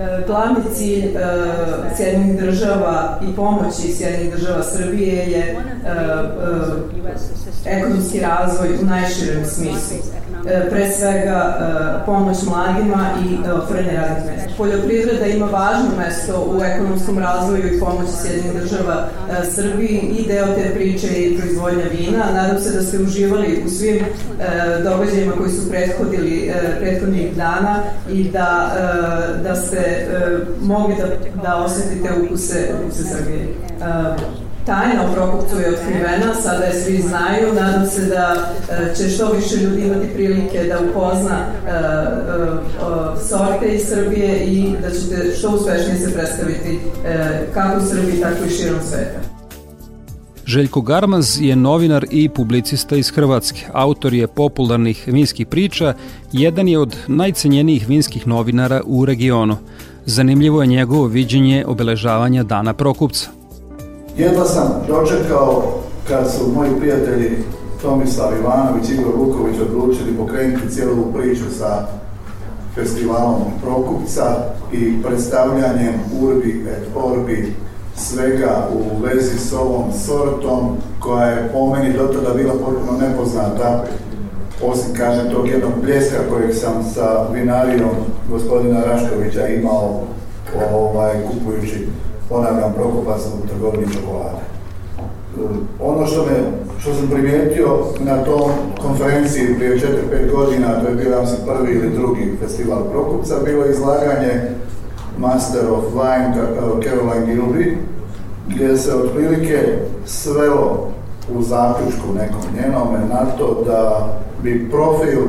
E, 0.00 0.26
glavni 0.26 0.74
cilj 0.74 1.04
uh, 1.06 1.96
Sjedinih 1.96 2.40
država 2.40 3.20
i 3.22 3.36
pomoći 3.36 3.92
Sjedinih 3.96 4.34
država 4.34 4.62
Srbije 4.62 5.30
je 5.30 5.56
uh, 5.56 6.98
ekonomski 7.64 8.20
razvoj 8.20 8.68
u 8.82 8.84
najširem 8.84 9.44
smislu. 9.44 9.98
E, 10.46 10.70
pre 10.70 10.92
svega 10.92 11.56
e, 12.02 12.06
pomoć 12.06 12.36
mladima 12.46 13.10
i 13.24 13.48
e, 13.48 13.52
otvorene 13.52 13.92
radnih 13.92 14.24
mesta. 14.26 14.50
Poljoprivreda 14.56 15.26
ima 15.26 15.46
važno 15.46 15.90
mesto 15.98 16.46
u 16.50 16.62
ekonomskom 16.62 17.18
razvoju 17.18 17.74
i 17.74 17.80
pomoći 17.80 18.12
Sjedinih 18.22 18.52
država 18.52 19.08
Srbiji 19.54 19.98
i 20.18 20.28
deo 20.28 20.46
te 20.46 20.74
priče 20.74 21.06
je 21.06 21.38
proizvodnja 21.38 21.84
vina. 21.98 22.24
Nadam 22.34 22.58
se 22.58 22.70
da 22.70 22.82
ste 22.82 22.98
uživali 22.98 23.62
u 23.66 23.68
svim 23.68 23.98
događajima 24.84 25.32
koji 25.32 25.50
su 25.50 25.70
prethodili 25.70 26.52
prethodnih 26.80 27.36
dana 27.36 27.82
i 28.10 28.24
da, 28.24 28.72
da 29.42 29.54
ste 29.54 30.06
mogli 30.60 30.94
da, 30.96 31.42
da 31.42 31.56
osetite 31.56 32.08
ukuse, 32.24 32.68
ukuse 32.84 33.04
Srbije 33.04 33.48
tajna 34.68 35.02
o 35.04 35.12
Prokopcu 35.14 35.60
je 35.60 35.74
otkrivena, 35.74 36.34
sada 36.42 36.64
je 36.64 36.82
svi 36.82 37.02
znaju, 37.02 37.54
nadam 37.54 37.86
se 37.86 38.04
da 38.04 38.52
e, 38.70 38.94
će 38.96 39.08
što 39.08 39.32
više 39.32 39.56
ljudi 39.56 39.82
imati 39.82 40.08
prilike 40.14 40.64
da 40.64 40.80
upozna 40.90 41.38
uh, 41.38 42.58
uh, 42.58 43.22
sorte 43.28 43.68
iz 43.68 43.82
Srbije 43.88 44.46
i 44.46 44.72
da 44.82 44.90
ćete 44.90 45.36
što 45.38 45.48
uspešnije 45.50 45.98
se 45.98 46.14
predstaviti 46.14 46.78
kako 47.54 47.78
u 47.78 47.86
Srbiji, 47.86 48.20
tako 48.20 48.44
i 48.46 48.50
širom 48.50 48.80
sveta. 48.90 49.18
Željko 50.46 50.80
Garmaz 50.80 51.40
je 51.40 51.56
novinar 51.56 52.06
i 52.10 52.28
publicista 52.28 52.96
iz 52.96 53.10
Hrvatske. 53.10 53.66
Autor 53.72 54.14
je 54.14 54.26
popularnih 54.26 55.04
vinskih 55.06 55.46
priča, 55.46 55.94
jedan 56.32 56.68
je 56.68 56.78
od 56.78 56.96
najcenjenijih 57.06 57.88
vinskih 57.88 58.26
novinara 58.26 58.80
u 58.86 59.04
regionu. 59.04 59.56
Zanimljivo 60.06 60.62
je 60.62 60.66
njegovo 60.66 61.06
viđenje 61.06 61.64
obeležavanja 61.66 62.42
Dana 62.42 62.74
Prokupca. 62.74 63.37
Jedva 64.18 64.44
sam 64.44 64.68
dočekao 64.88 65.62
kad 66.08 66.30
su 66.32 66.52
moji 66.54 66.70
prijatelji 66.78 67.38
Tomislav 67.82 68.32
Ivanović 68.38 68.88
i 68.88 68.94
Igor 68.94 69.14
Vuković 69.16 69.56
odlučili 69.60 70.16
pokrenuti 70.16 70.70
cijelu 70.70 71.12
priču 71.14 71.44
sa 71.58 71.86
festivalom 72.74 73.42
Prokupca 73.62 74.36
i 74.72 75.02
predstavljanjem 75.02 75.94
Urbi 76.20 76.66
et 76.70 76.88
Orbi 76.94 77.54
svega 77.96 78.68
u 78.72 79.02
vezi 79.02 79.38
s 79.38 79.52
ovom 79.52 79.92
sortom 80.06 80.76
koja 81.00 81.26
je 81.26 81.50
po 81.52 81.74
meni 81.74 81.92
do 81.92 82.06
tada 82.06 82.34
bila 82.34 82.52
potpuno 82.52 82.98
nepoznata 83.00 83.84
osim 84.62 84.94
kažem 84.96 85.32
tog 85.32 85.48
jednog 85.48 85.72
pljeska 85.82 86.18
kojeg 86.30 86.54
sam 86.54 86.84
sa 86.94 87.26
vinarijom 87.32 87.90
gospodina 88.30 88.80
Raškovića 88.84 89.48
imao 89.48 90.00
ovaj, 90.72 91.14
kupujući 91.30 91.88
ponavljam 92.28 92.72
Prokupac 92.74 93.20
u 93.26 93.48
trgovini 93.48 93.92
čokolade. 93.92 94.42
Ono 95.80 96.06
što, 96.06 96.24
me, 96.24 96.36
što 96.80 96.94
sam 96.94 97.08
primijetio 97.08 97.78
na 98.00 98.24
tom 98.24 98.50
konferenciji 98.82 99.54
prije 99.54 99.80
4-5 100.10 100.30
godina, 100.36 100.80
to 100.80 100.88
je 100.88 100.94
bio 100.94 101.26
sam 101.26 101.38
prvi 101.46 101.74
ili 101.74 101.90
drugi 101.90 102.36
festival 102.40 102.84
Prokupca, 102.90 103.34
bilo 103.44 103.64
je 103.64 103.70
izlaganje 103.70 104.50
Master 105.18 105.70
of 105.70 105.84
Wine 105.94 106.34
Caroline 106.84 107.26
Gilby, 107.26 107.74
gdje 108.48 108.76
se 108.76 108.94
otprilike 108.94 109.78
svelo 110.06 110.88
u 111.34 111.42
zaključku 111.42 112.06
nekom 112.14 112.42
njenome 112.56 112.98
na 113.08 113.24
to 113.38 113.62
da 113.66 114.08
bi 114.42 114.70
profil 114.70 115.20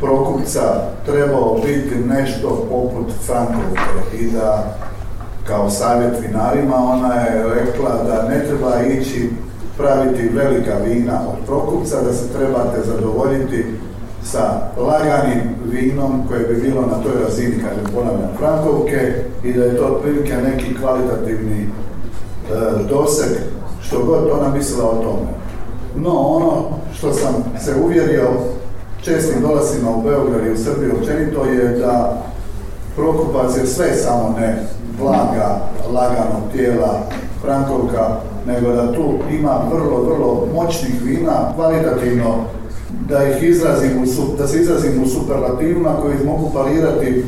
Prokupca 0.00 0.60
trebao 1.06 1.58
biti 1.64 1.94
nešto 2.08 2.66
poput 2.70 3.12
Frankovke 3.26 4.16
i 4.20 4.30
da 4.30 4.76
kao 5.46 5.70
savjet 5.70 6.14
vinarima 6.20 6.76
ona 6.76 7.14
je 7.14 7.44
rekla 7.54 8.02
da 8.02 8.28
ne 8.28 8.44
treba 8.48 8.82
ići 8.82 9.30
praviti 9.76 10.28
velika 10.34 10.74
vina 10.86 11.20
od 11.28 11.46
Prokupca, 11.46 12.02
da 12.02 12.12
se 12.12 12.28
trebate 12.28 12.80
zadovoljiti 12.84 13.64
sa 14.24 14.60
laganim 14.76 15.40
vinom 15.64 16.22
koje 16.28 16.40
bi 16.40 16.62
bilo 16.62 16.80
na 16.80 17.02
toj 17.02 17.22
razini, 17.22 17.62
kažem 17.62 17.94
ponavljam, 17.94 18.30
Frankovke 18.38 19.12
i 19.44 19.52
da 19.52 19.64
je 19.64 19.76
to 19.76 19.84
otprilike 19.84 20.36
neki 20.36 20.74
kvalitativni 20.80 21.62
e, 21.62 21.68
doseg 22.88 23.30
što 23.82 24.04
god 24.04 24.30
ona 24.40 24.54
mislila 24.56 24.90
o 24.90 25.02
tome. 25.02 25.30
No 25.96 26.10
ono 26.10 26.62
što 26.94 27.12
sam 27.12 27.34
se 27.64 27.74
uvjerio 27.84 28.28
čestim 29.02 29.42
dolasima 29.42 29.90
u 29.90 30.02
Beograd 30.02 30.46
i 30.46 30.52
u 30.52 30.64
Srbiju 30.64 30.92
općenito 30.98 31.44
je 31.44 31.68
da 31.68 32.22
Prokupac 32.96 33.56
je 33.56 33.66
sve 33.66 33.94
samo 33.94 34.34
ne 34.40 34.66
blaga, 34.98 35.60
laganog 35.92 36.42
tijela, 36.52 37.00
Frankovka, 37.40 38.16
nego 38.46 38.72
da 38.72 38.92
tu 38.92 39.14
ima 39.30 39.60
vrlo, 39.72 40.02
vrlo 40.02 40.48
moćnih 40.54 41.02
vina, 41.02 41.52
kvalitativno 41.54 42.44
da 43.08 43.24
ih 43.24 43.42
izrazim 43.42 43.90
u, 44.02 44.36
da 44.38 44.46
se 44.46 44.60
izrazim 44.60 45.02
u 45.02 45.06
superlativima 45.08 45.96
koji 46.02 46.14
mogu 46.26 46.50
parirati 46.54 47.08
e, 47.08 47.22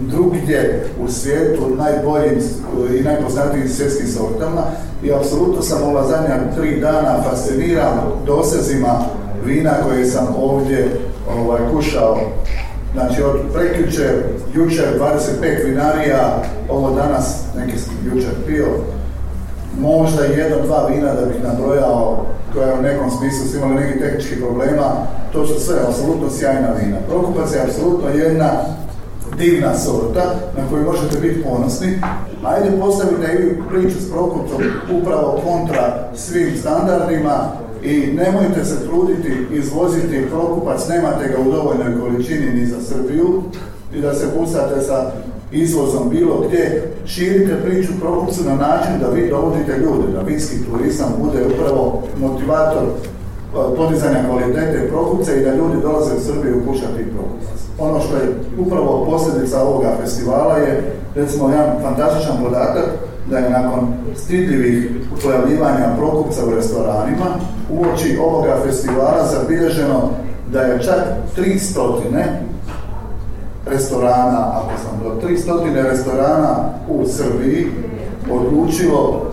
drugdje 0.00 0.86
u 1.04 1.08
svijetu 1.08 1.62
najboljim 1.76 2.38
i 3.00 3.02
najpoznatijim 3.02 3.68
svjetskim 3.68 4.06
sortama. 4.06 4.62
I 5.02 5.12
apsolutno 5.12 5.62
sam 5.62 5.82
ova 5.82 6.06
zadnja 6.06 6.54
tri 6.56 6.80
dana 6.80 7.22
fasciniran 7.22 7.98
dosezima 8.26 9.04
vina 9.44 9.72
koje 9.88 10.06
sam 10.06 10.26
ovdje 10.38 11.00
ovaj, 11.38 11.60
kušao 11.72 12.18
Znači 12.94 13.22
od 13.22 13.36
prekjučer, 13.52 14.22
jučer 14.54 14.84
25 15.42 15.66
vinarija, 15.66 16.42
ovo 16.68 16.90
danas 16.90 17.42
neki 17.56 17.78
sam 17.78 17.94
jučer 18.04 18.30
pio, 18.46 18.66
možda 19.80 20.24
jedno, 20.24 20.66
dva 20.66 20.86
vina 20.86 21.12
da 21.14 21.26
bih 21.26 21.44
nabrojao 21.44 22.26
koja 22.52 22.74
u 22.74 22.82
nekom 22.82 23.10
smislu 23.10 23.46
su 23.46 23.56
imali 23.56 23.74
nekih 23.74 24.00
tehničkih 24.00 24.38
problema, 24.38 25.06
to 25.32 25.46
su 25.46 25.60
sve 25.60 25.76
apsolutno 25.88 26.30
sjajna 26.30 26.68
vina. 26.80 26.96
Prokupac 27.08 27.54
je 27.54 27.62
apsolutno 27.62 28.08
jedna 28.08 28.50
divna 29.38 29.74
sorta 29.74 30.34
na 30.56 30.68
koju 30.70 30.84
možete 30.84 31.20
biti 31.20 31.42
ponosni. 31.42 32.00
Ajde 32.44 32.78
postavite 32.80 33.32
i 33.32 33.68
priču 33.70 34.00
s 34.00 34.10
Prokupcom 34.10 34.62
upravo 35.00 35.40
kontra 35.44 36.08
svim 36.14 36.56
standardima 36.60 37.63
i 37.84 38.12
nemojte 38.12 38.64
se 38.64 38.86
truditi 38.86 39.46
izvoziti 39.52 40.26
Prokupac, 40.30 40.88
nemate 40.88 41.28
ga 41.28 41.48
u 41.48 41.52
dovoljnoj 41.52 42.00
količini 42.00 42.52
ni 42.52 42.66
za 42.66 42.80
Srbiju 42.80 43.42
i 43.94 44.00
da 44.00 44.14
se 44.14 44.26
pusate 44.38 44.80
sa 44.80 45.10
izvozom 45.52 46.08
bilo 46.10 46.44
gdje, 46.46 46.92
širite 47.06 47.62
priču 47.64 47.92
Prokupcu 48.00 48.44
na 48.44 48.54
način 48.54 48.92
da 49.00 49.08
vi 49.08 49.28
dovodite 49.28 49.72
ljude, 49.78 50.12
da 50.12 50.20
vinski 50.20 50.56
turizam 50.70 51.14
bude 51.22 51.46
upravo 51.46 52.02
motivator 52.20 52.82
e, 52.82 53.76
podizanja 53.76 54.24
kvalitete 54.28 54.88
Prokupca 54.88 55.34
i 55.34 55.44
da 55.44 55.54
ljudi 55.54 55.82
dolaze 55.82 56.14
u 56.14 56.20
Srbiju 56.20 56.62
kušati 56.66 57.10
Prokupac. 57.14 57.58
Ono 57.78 58.00
što 58.00 58.16
je 58.16 58.34
upravo 58.58 59.06
posljedica 59.10 59.62
ovoga 59.62 59.96
festivala 60.02 60.56
je, 60.56 60.94
recimo, 61.14 61.50
jedan 61.50 61.82
fantastičan 61.82 62.36
podatak, 62.44 62.88
da 63.30 63.38
je 63.38 63.50
nakon 63.50 63.94
stidljivih 64.16 64.90
pojavljivanja 65.22 65.96
Prokupca 65.98 66.46
u 66.46 66.54
restoranima, 66.54 67.26
uoči 67.70 68.18
ovoga 68.22 68.56
festivala 68.66 69.26
zabilježeno 69.26 70.10
da 70.52 70.60
je 70.60 70.82
čak 70.82 71.00
300 71.36 72.24
restorana, 73.66 74.52
ako 74.52 74.70
sam 74.82 75.00
do 75.04 75.28
300 75.28 75.90
restorana 75.90 76.70
u 76.88 77.06
Srbiji 77.06 77.66
odlučilo 78.30 79.30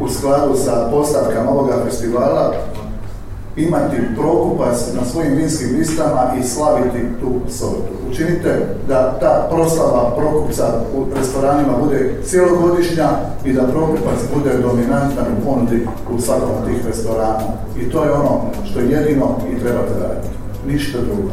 u 0.00 0.08
skladu 0.08 0.54
sa 0.56 0.88
postavkama 0.90 1.50
ovoga 1.50 1.74
festivala 1.84 2.54
imati 3.58 3.96
prokupac 4.16 4.76
na 4.94 5.04
svojim 5.12 5.34
vinskim 5.36 5.78
listama 5.78 6.34
i 6.40 6.48
slaviti 6.48 6.98
tu 7.20 7.40
sortu. 7.48 7.92
Učinite 8.10 8.66
da 8.88 9.18
ta 9.20 9.48
proslava 9.50 10.14
prokupca 10.16 10.80
u 10.96 11.06
restoranima 11.18 11.72
bude 11.84 12.20
cijelogodišnja 12.24 13.08
i 13.44 13.52
da 13.52 13.62
prokupac 13.62 14.18
bude 14.34 14.58
dominantan 14.58 15.26
u 15.38 15.44
ponudi 15.44 15.86
u 16.10 16.20
svakom 16.20 16.50
od 16.50 16.66
tih 16.66 16.86
restorana. 16.86 17.40
I 17.80 17.90
to 17.90 18.04
je 18.04 18.12
ono 18.12 18.40
što 18.70 18.80
jedino 18.80 19.36
i 19.52 19.60
trebate 19.60 19.92
raditi. 20.00 20.28
Ništa 20.66 20.98
drugo. 20.98 21.30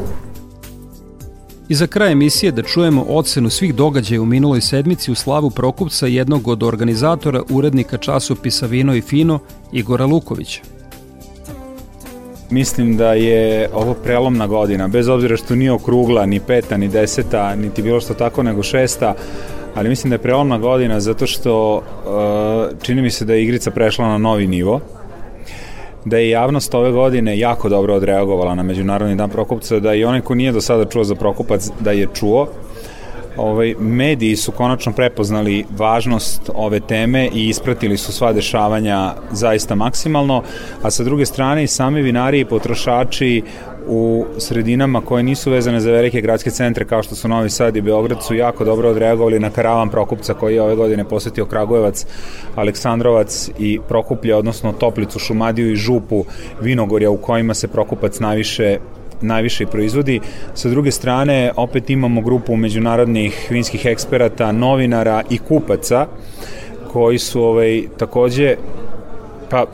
I 1.70 1.76
za 1.76 1.88
kraj 1.88 2.12
emisije 2.12 2.52
da 2.52 2.62
čujemo 2.62 3.06
ocenu 3.10 3.50
svih 3.50 3.76
događaja 3.76 4.22
u 4.22 4.26
minuloj 4.26 4.62
sedmici 4.62 5.12
u 5.12 5.16
slavu 5.16 5.50
Prokupca 5.50 6.08
jednog 6.08 6.48
od 6.48 6.64
organizatora 6.64 7.42
urednika 7.50 7.98
časopisa 7.98 8.66
Vino 8.66 8.96
i 8.96 9.02
Fino 9.02 9.40
Igora 9.72 10.06
Lukovića. 10.06 10.75
Mislim 12.50 12.98
da 12.98 13.14
je 13.14 13.70
ovo 13.74 13.94
prelomna 13.94 14.48
godina, 14.48 14.88
bez 14.88 15.08
obzira 15.08 15.38
što 15.38 15.56
nije 15.56 15.72
okrugla, 15.72 16.26
ni 16.26 16.40
peta, 16.40 16.78
ni 16.78 16.88
deseta, 16.88 17.56
niti 17.56 17.82
bilo 17.82 18.02
što 18.02 18.14
tako, 18.14 18.44
nego 18.44 18.64
šesta, 18.64 19.14
ali 19.76 19.90
mislim 19.90 20.10
da 20.10 20.14
je 20.14 20.22
prelomna 20.22 20.58
godina 20.58 21.00
zato 21.00 21.28
što 21.28 21.76
uh, 21.76 21.84
čini 22.82 23.02
mi 23.02 23.12
se 23.12 23.26
da 23.26 23.34
je 23.34 23.44
igrica 23.44 23.72
prešla 23.72 24.08
na 24.08 24.18
novi 24.18 24.48
nivo, 24.48 24.82
da 26.06 26.18
je 26.18 26.30
javnost 26.30 26.74
ove 26.74 26.92
godine 26.92 27.40
jako 27.40 27.70
dobro 27.70 27.96
odreagovala 27.96 28.56
na 28.56 28.64
Međunarodni 28.64 29.16
dan 29.16 29.30
Prokupca, 29.30 29.80
da 29.80 29.94
i 29.94 30.06
onaj 30.06 30.22
ko 30.22 30.36
nije 30.36 30.52
do 30.52 30.62
sada 30.62 30.86
čuo 30.86 31.04
za 31.04 31.16
Prokupac, 31.16 31.70
da 31.80 31.92
je 31.92 32.08
čuo, 32.14 32.48
ovaj, 33.38 33.76
mediji 33.80 34.36
su 34.36 34.52
konačno 34.52 34.92
prepoznali 34.92 35.66
važnost 35.78 36.50
ove 36.56 36.80
teme 36.80 37.30
i 37.34 37.50
ispratili 37.50 37.98
su 37.98 38.12
sva 38.12 38.34
dešavanja 38.34 39.14
zaista 39.32 39.76
maksimalno, 39.76 40.44
a 40.82 40.92
sa 40.92 41.04
druge 41.04 41.26
strane 41.26 41.64
i 41.64 41.68
sami 41.68 42.02
vinari 42.02 42.40
i 42.40 42.46
potrošači 42.46 43.44
u 43.88 44.26
sredinama 44.38 45.02
koje 45.02 45.24
nisu 45.24 45.52
vezane 45.52 45.80
za 45.80 45.92
velike 45.92 46.22
gradske 46.22 46.52
centre 46.52 46.86
kao 46.86 47.04
što 47.04 47.16
su 47.16 47.28
Novi 47.28 47.50
Sad 47.50 47.76
i 47.76 47.82
Beograd 47.82 48.24
su 48.24 48.36
jako 48.36 48.66
dobro 48.66 48.90
odreagovali 48.90 49.40
na 49.40 49.50
karavan 49.50 49.90
Prokupca 49.90 50.34
koji 50.34 50.56
je 50.56 50.62
ove 50.62 50.76
godine 50.76 51.04
posetio 51.04 51.46
Kragujevac, 51.46 52.06
Aleksandrovac 52.56 53.50
i 53.60 53.80
Prokuplje, 53.88 54.36
odnosno 54.36 54.74
Toplicu, 54.74 55.20
Šumadiju 55.20 55.72
i 55.72 55.76
Župu 55.76 56.26
Vinogorja 56.62 57.10
u 57.10 57.18
kojima 57.18 57.54
se 57.54 57.68
Prokupac 57.68 58.20
najviše 58.20 58.78
najviše 59.22 59.64
i 59.64 59.68
proizvodi. 59.68 60.20
Sa 60.54 60.70
druge 60.70 60.92
strane, 60.92 61.52
opet 61.56 61.90
imamo 61.90 62.22
grupu 62.22 62.56
međunarodnih 62.56 63.48
vinskih 63.50 63.86
eksperata, 63.86 64.52
novinara 64.52 65.24
i 65.30 65.38
kupaca 65.38 66.08
koji 66.92 67.20
su 67.20 67.44
ovaj, 67.44 67.84
takođe 67.98 68.56
pa 69.50 69.66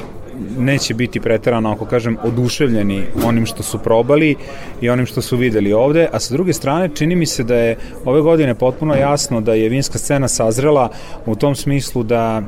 neće 0.58 0.94
biti 0.94 1.20
preterano, 1.20 1.72
ako 1.72 1.86
kažem, 1.86 2.18
oduševljeni 2.24 3.04
onim 3.26 3.46
što 3.46 3.64
su 3.64 3.80
probali 3.80 4.36
i 4.82 4.90
onim 4.90 5.06
što 5.06 5.22
su 5.22 5.38
videli 5.38 5.74
ovde, 5.74 6.08
a 6.12 6.20
sa 6.20 6.34
druge 6.34 6.54
strane 6.54 6.90
čini 6.96 7.16
mi 7.16 7.26
se 7.26 7.44
da 7.44 7.56
je 7.56 7.78
ove 8.06 8.22
godine 8.22 8.56
potpuno 8.56 8.96
jasno 8.96 9.42
da 9.42 9.54
je 9.54 9.70
vinska 9.70 9.98
scena 9.98 10.28
sazrela 10.28 10.90
u 11.26 11.36
tom 11.36 11.56
smislu 11.56 12.04
da 12.04 12.42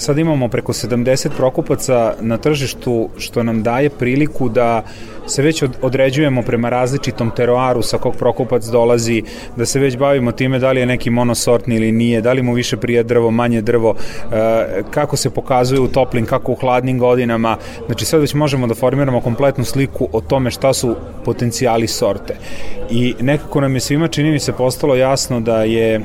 Sad 0.00 0.18
imamo 0.18 0.48
preko 0.48 0.72
70 0.72 1.28
prokupaca 1.36 2.14
na 2.20 2.36
tržištu 2.36 3.08
što 3.18 3.42
nam 3.42 3.62
daje 3.62 3.90
priliku 3.90 4.48
da 4.48 4.82
se 5.26 5.42
već 5.42 5.62
određujemo 5.82 6.42
prema 6.42 6.68
različitom 6.68 7.30
teroaru 7.36 7.82
sa 7.82 7.98
kog 7.98 8.16
prokupac 8.16 8.64
dolazi, 8.64 9.22
da 9.56 9.66
se 9.66 9.80
već 9.80 9.96
bavimo 9.96 10.32
time 10.32 10.58
da 10.58 10.72
li 10.72 10.80
je 10.80 10.86
neki 10.86 11.10
monosortni 11.10 11.76
ili 11.76 11.92
nije, 11.92 12.20
da 12.20 12.32
li 12.32 12.42
mu 12.42 12.54
više 12.54 12.76
prije 12.76 13.02
drvo, 13.02 13.30
manje 13.30 13.60
drvo, 13.60 13.94
e, 14.32 14.82
kako 14.90 15.16
se 15.16 15.30
pokazuje 15.30 15.80
u 15.80 15.88
toplim, 15.88 16.26
kako 16.26 16.52
u 16.52 16.56
hladnim 16.56 16.98
godinama. 16.98 17.56
Znači 17.86 18.04
sad 18.04 18.20
već 18.20 18.34
možemo 18.34 18.66
da 18.66 18.74
formiramo 18.74 19.20
kompletnu 19.20 19.64
sliku 19.64 20.08
o 20.12 20.20
tome 20.20 20.50
šta 20.50 20.72
su 20.72 20.96
potencijali 21.24 21.86
sorte. 21.86 22.36
I 22.90 23.14
nekako 23.20 23.60
nam 23.60 23.74
je 23.74 23.80
svima 23.80 24.08
čini 24.08 24.30
mi 24.30 24.38
se 24.38 24.52
postalo 24.52 24.94
jasno 24.94 25.40
da 25.40 25.62
je 25.62 26.00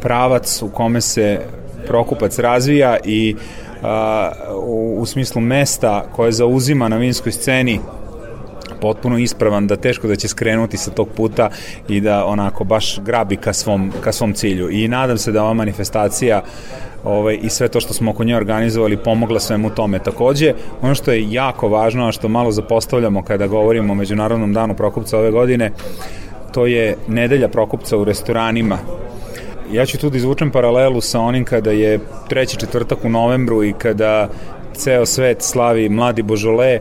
pravac 0.00 0.62
u 0.62 0.68
kome 0.68 1.00
se 1.00 1.40
Prokupac 1.86 2.38
razvija 2.38 2.96
i 3.04 3.36
a, 3.82 4.30
u, 4.54 4.96
u 4.98 5.06
smislu 5.06 5.40
mesta 5.40 6.04
koje 6.12 6.32
zauzima 6.32 6.88
na 6.88 6.96
vinskoj 6.96 7.32
sceni 7.32 7.80
potpuno 8.80 9.18
ispravan 9.18 9.66
da 9.66 9.76
teško 9.76 10.08
da 10.08 10.16
će 10.16 10.28
skrenuti 10.28 10.76
sa 10.76 10.90
tog 10.90 11.08
puta 11.16 11.50
i 11.88 12.00
da 12.00 12.24
onako 12.26 12.64
baš 12.64 12.98
grabi 13.00 13.36
ka 13.36 13.52
svom, 13.52 13.92
ka 14.00 14.12
svom 14.12 14.32
cilju 14.32 14.70
i 14.70 14.88
nadam 14.88 15.18
se 15.18 15.32
da 15.32 15.42
ova 15.42 15.54
manifestacija 15.54 16.42
ovaj, 17.04 17.38
i 17.42 17.48
sve 17.48 17.68
to 17.68 17.80
što 17.80 17.94
smo 17.94 18.10
oko 18.10 18.24
nje 18.24 18.36
organizovali 18.36 18.96
pomogla 18.96 19.40
svemu 19.40 19.70
tome. 19.70 19.98
Takođe, 19.98 20.54
ono 20.82 20.94
što 20.94 21.12
je 21.12 21.32
jako 21.32 21.68
važno, 21.68 22.08
a 22.08 22.12
što 22.12 22.28
malo 22.28 22.52
zapostavljamo 22.52 23.22
kada 23.22 23.46
govorimo 23.46 23.92
o 23.92 23.96
Međunarodnom 23.96 24.52
danu 24.52 24.74
Prokupca 24.74 25.18
ove 25.18 25.30
godine, 25.30 25.72
to 26.52 26.66
je 26.66 26.96
nedelja 27.08 27.48
Prokupca 27.48 27.96
u 27.96 28.04
restoranima 28.04 28.78
Ja 29.72 29.86
ću 29.86 29.98
tu 29.98 30.10
da 30.10 30.16
izvučem 30.16 30.50
paralelu 30.50 31.00
sa 31.00 31.20
onim 31.20 31.44
kada 31.44 31.70
je 31.70 31.98
treći 32.28 32.56
četvrtak 32.56 33.04
u 33.04 33.08
novembru 33.08 33.64
i 33.64 33.72
kada 33.72 34.28
ceo 34.74 35.06
svet 35.06 35.42
slavi 35.42 35.88
Mladi 35.88 36.22
Božole 36.22 36.78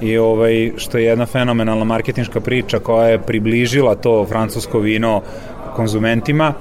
i 0.00 0.18
ovaj, 0.18 0.72
što 0.76 0.98
je 0.98 1.04
jedna 1.04 1.26
fenomenalna 1.26 1.84
marketinška 1.84 2.40
priča 2.40 2.78
koja 2.78 3.08
je 3.08 3.22
približila 3.22 3.94
to 3.94 4.26
francusko 4.26 4.78
vino 4.78 5.22
konzumentima. 5.76 6.52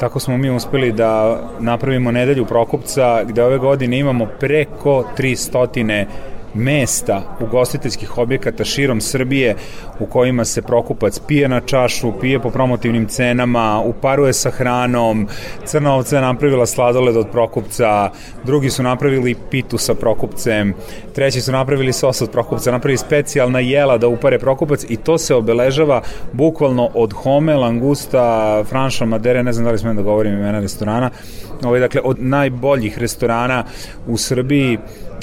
Tako 0.00 0.20
smo 0.20 0.36
mi 0.36 0.50
uspeli 0.50 0.92
da 0.92 1.40
napravimo 1.60 2.12
nedelju 2.12 2.44
Prokupca 2.44 3.24
gde 3.24 3.44
ove 3.44 3.58
godine 3.58 3.98
imamo 3.98 4.26
preko 4.40 5.04
300 5.18 6.04
mesta 6.56 7.36
ugostiteljskih 7.40 8.18
objekata 8.18 8.64
širom 8.64 9.00
Srbije 9.00 9.56
u 10.00 10.06
kojima 10.06 10.44
se 10.44 10.62
Prokupac 10.62 11.18
pije 11.18 11.48
na 11.48 11.60
čašu, 11.60 12.12
pije 12.20 12.40
po 12.40 12.50
promotivnim 12.50 13.06
cenama, 13.06 13.82
uparuje 13.84 14.32
sa 14.32 14.50
hranom, 14.50 15.28
Crna 15.64 15.94
ovca 15.94 16.16
je 16.16 16.22
napravila 16.22 16.66
sladoled 16.66 17.16
od 17.16 17.30
Prokupca, 17.32 18.10
drugi 18.44 18.70
su 18.70 18.82
napravili 18.82 19.36
pitu 19.50 19.78
sa 19.78 19.94
Prokupcem, 19.94 20.74
treći 21.14 21.40
su 21.40 21.52
napravili 21.52 21.92
sos 21.92 22.22
od 22.22 22.30
Prokupca, 22.30 22.70
napravili 22.70 22.98
specijalna 22.98 23.60
jela 23.60 23.98
da 23.98 24.08
upare 24.08 24.38
Prokupac 24.38 24.84
i 24.88 24.96
to 24.96 25.18
se 25.18 25.34
obeležava 25.34 26.02
bukvalno 26.32 26.90
od 26.94 27.12
Home, 27.12 27.54
Langusta, 27.54 28.64
Franša, 28.64 29.04
Madere, 29.04 29.42
ne 29.42 29.52
znam 29.52 29.64
da 29.64 29.72
li 29.72 29.78
smijem 29.78 29.96
da 29.96 30.02
govorim 30.02 30.32
imena 30.32 30.60
restorana, 30.60 31.10
ovaj, 31.64 31.80
dakle, 31.80 32.00
od 32.04 32.22
najboljih 32.22 32.98
restorana 32.98 33.64
u 34.06 34.16
Srbiji, 34.16 34.78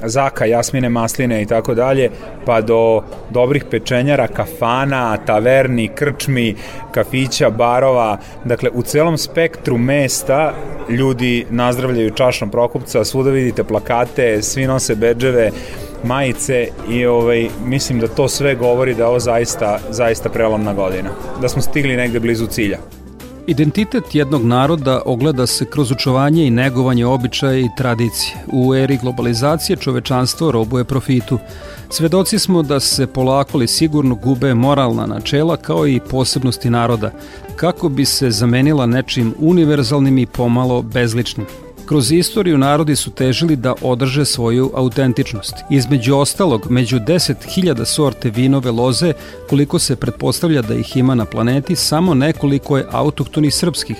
zaka, 0.09 0.45
jasmine, 0.45 0.89
masline 0.89 1.41
i 1.41 1.45
tako 1.45 1.73
dalje, 1.73 2.09
pa 2.45 2.61
do 2.61 3.03
dobrih 3.29 3.65
pečenjara, 3.71 4.27
kafana, 4.27 5.17
taverni, 5.17 5.87
krčmi, 5.95 6.55
kafića, 6.91 7.49
barova, 7.49 8.17
dakle 8.45 8.69
u 8.73 8.81
celom 8.81 9.17
spektru 9.17 9.77
mesta 9.77 10.53
ljudi 10.89 11.45
nazdravljaju 11.49 12.09
čašom 12.09 12.49
Prokupca, 12.49 13.05
svuda 13.05 13.29
vidite 13.29 13.63
plakate, 13.63 14.41
svi 14.41 14.67
nose 14.67 14.95
bedževe, 14.95 15.51
majice 16.03 16.67
i 16.89 17.05
ovaj, 17.05 17.47
mislim 17.65 17.99
da 17.99 18.07
to 18.07 18.27
sve 18.27 18.55
govori 18.55 18.93
da 18.93 19.03
je 19.03 19.07
ovo 19.07 19.19
zaista, 19.19 19.79
zaista 19.89 20.29
prelomna 20.29 20.73
godina, 20.73 21.09
da 21.41 21.49
smo 21.49 21.61
stigli 21.61 21.95
negde 21.95 22.19
blizu 22.19 22.47
cilja. 22.47 22.77
Identitet 23.47 24.15
jednog 24.15 24.45
naroda 24.45 25.01
ogleda 25.05 25.47
se 25.47 25.65
kroz 25.65 25.91
učovanje 25.91 26.47
i 26.47 26.49
negovanje 26.49 27.05
običaja 27.05 27.59
i 27.59 27.69
tradicije. 27.77 28.35
U 28.47 28.75
eri 28.75 28.97
globalizacije 28.97 29.77
čovečanstvo 29.77 30.51
robuje 30.51 30.83
profitu. 30.83 31.39
Svedoci 31.89 32.39
smo 32.39 32.63
da 32.63 32.79
se 32.79 33.07
polako 33.07 33.57
li 33.57 33.67
sigurno 33.67 34.15
gube 34.15 34.53
moralna 34.53 35.05
načela 35.05 35.57
kao 35.57 35.87
i 35.87 35.99
posebnosti 36.09 36.69
naroda, 36.69 37.11
kako 37.55 37.89
bi 37.89 38.05
se 38.05 38.31
zamenila 38.31 38.85
nečim 38.85 39.33
univerzalnim 39.39 40.17
i 40.17 40.25
pomalo 40.25 40.81
bezličnim. 40.81 41.45
Kroz 41.85 42.11
istoriju 42.11 42.57
narodi 42.57 42.95
su 42.95 43.11
težili 43.11 43.55
da 43.55 43.73
održe 43.81 44.25
svoju 44.25 44.71
autentičnost. 44.75 45.55
Između 45.69 46.15
ostalog, 46.15 46.67
među 46.69 46.99
10.000 46.99 47.85
sorte 47.85 48.29
vinove 48.29 48.71
loze, 48.71 49.13
koliko 49.49 49.79
se 49.79 49.95
pretpostavlja 49.95 50.61
da 50.61 50.75
ih 50.75 50.97
ima 50.97 51.15
na 51.15 51.25
planeti, 51.25 51.75
samo 51.75 52.13
nekoliko 52.13 52.77
je 52.77 52.87
autohtonih 52.91 53.55
srpskih. 53.55 53.97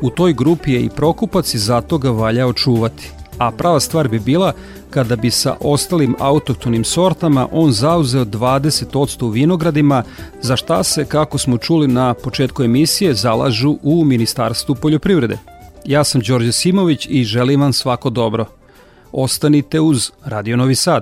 U 0.00 0.10
toj 0.10 0.32
grupi 0.32 0.72
je 0.72 0.80
i 0.80 0.90
Prokupac 0.90 1.54
i 1.54 1.58
zato 1.58 1.98
ga 1.98 2.10
valja 2.10 2.46
očuvati. 2.46 3.10
A 3.38 3.50
prava 3.50 3.80
stvar 3.80 4.08
bi 4.08 4.18
bila 4.18 4.52
kada 4.90 5.16
bi 5.16 5.30
sa 5.30 5.56
ostalim 5.60 6.14
autohtonim 6.18 6.84
sortama 6.84 7.48
on 7.52 7.72
zauzeo 7.72 8.24
20% 8.24 9.24
u 9.24 9.28
vinogradima, 9.28 10.02
za 10.42 10.56
šta 10.56 10.82
se, 10.82 11.04
kako 11.04 11.38
smo 11.38 11.58
čuli 11.58 11.88
na 11.88 12.14
početku 12.14 12.62
emisije, 12.62 13.14
zalažu 13.14 13.76
u 13.82 14.04
Ministarstvu 14.04 14.74
poljoprivrede. 14.74 15.38
Ja 15.84 16.04
sam 16.04 16.20
Đorđe 16.20 16.52
Simović 16.52 17.06
i 17.10 17.24
želim 17.24 17.60
vam 17.60 17.72
svako 17.72 18.10
dobro. 18.10 18.44
Ostanite 19.12 19.80
uz 19.80 20.10
Radio 20.24 20.56
Novi 20.56 20.74
Sad. 20.74 20.98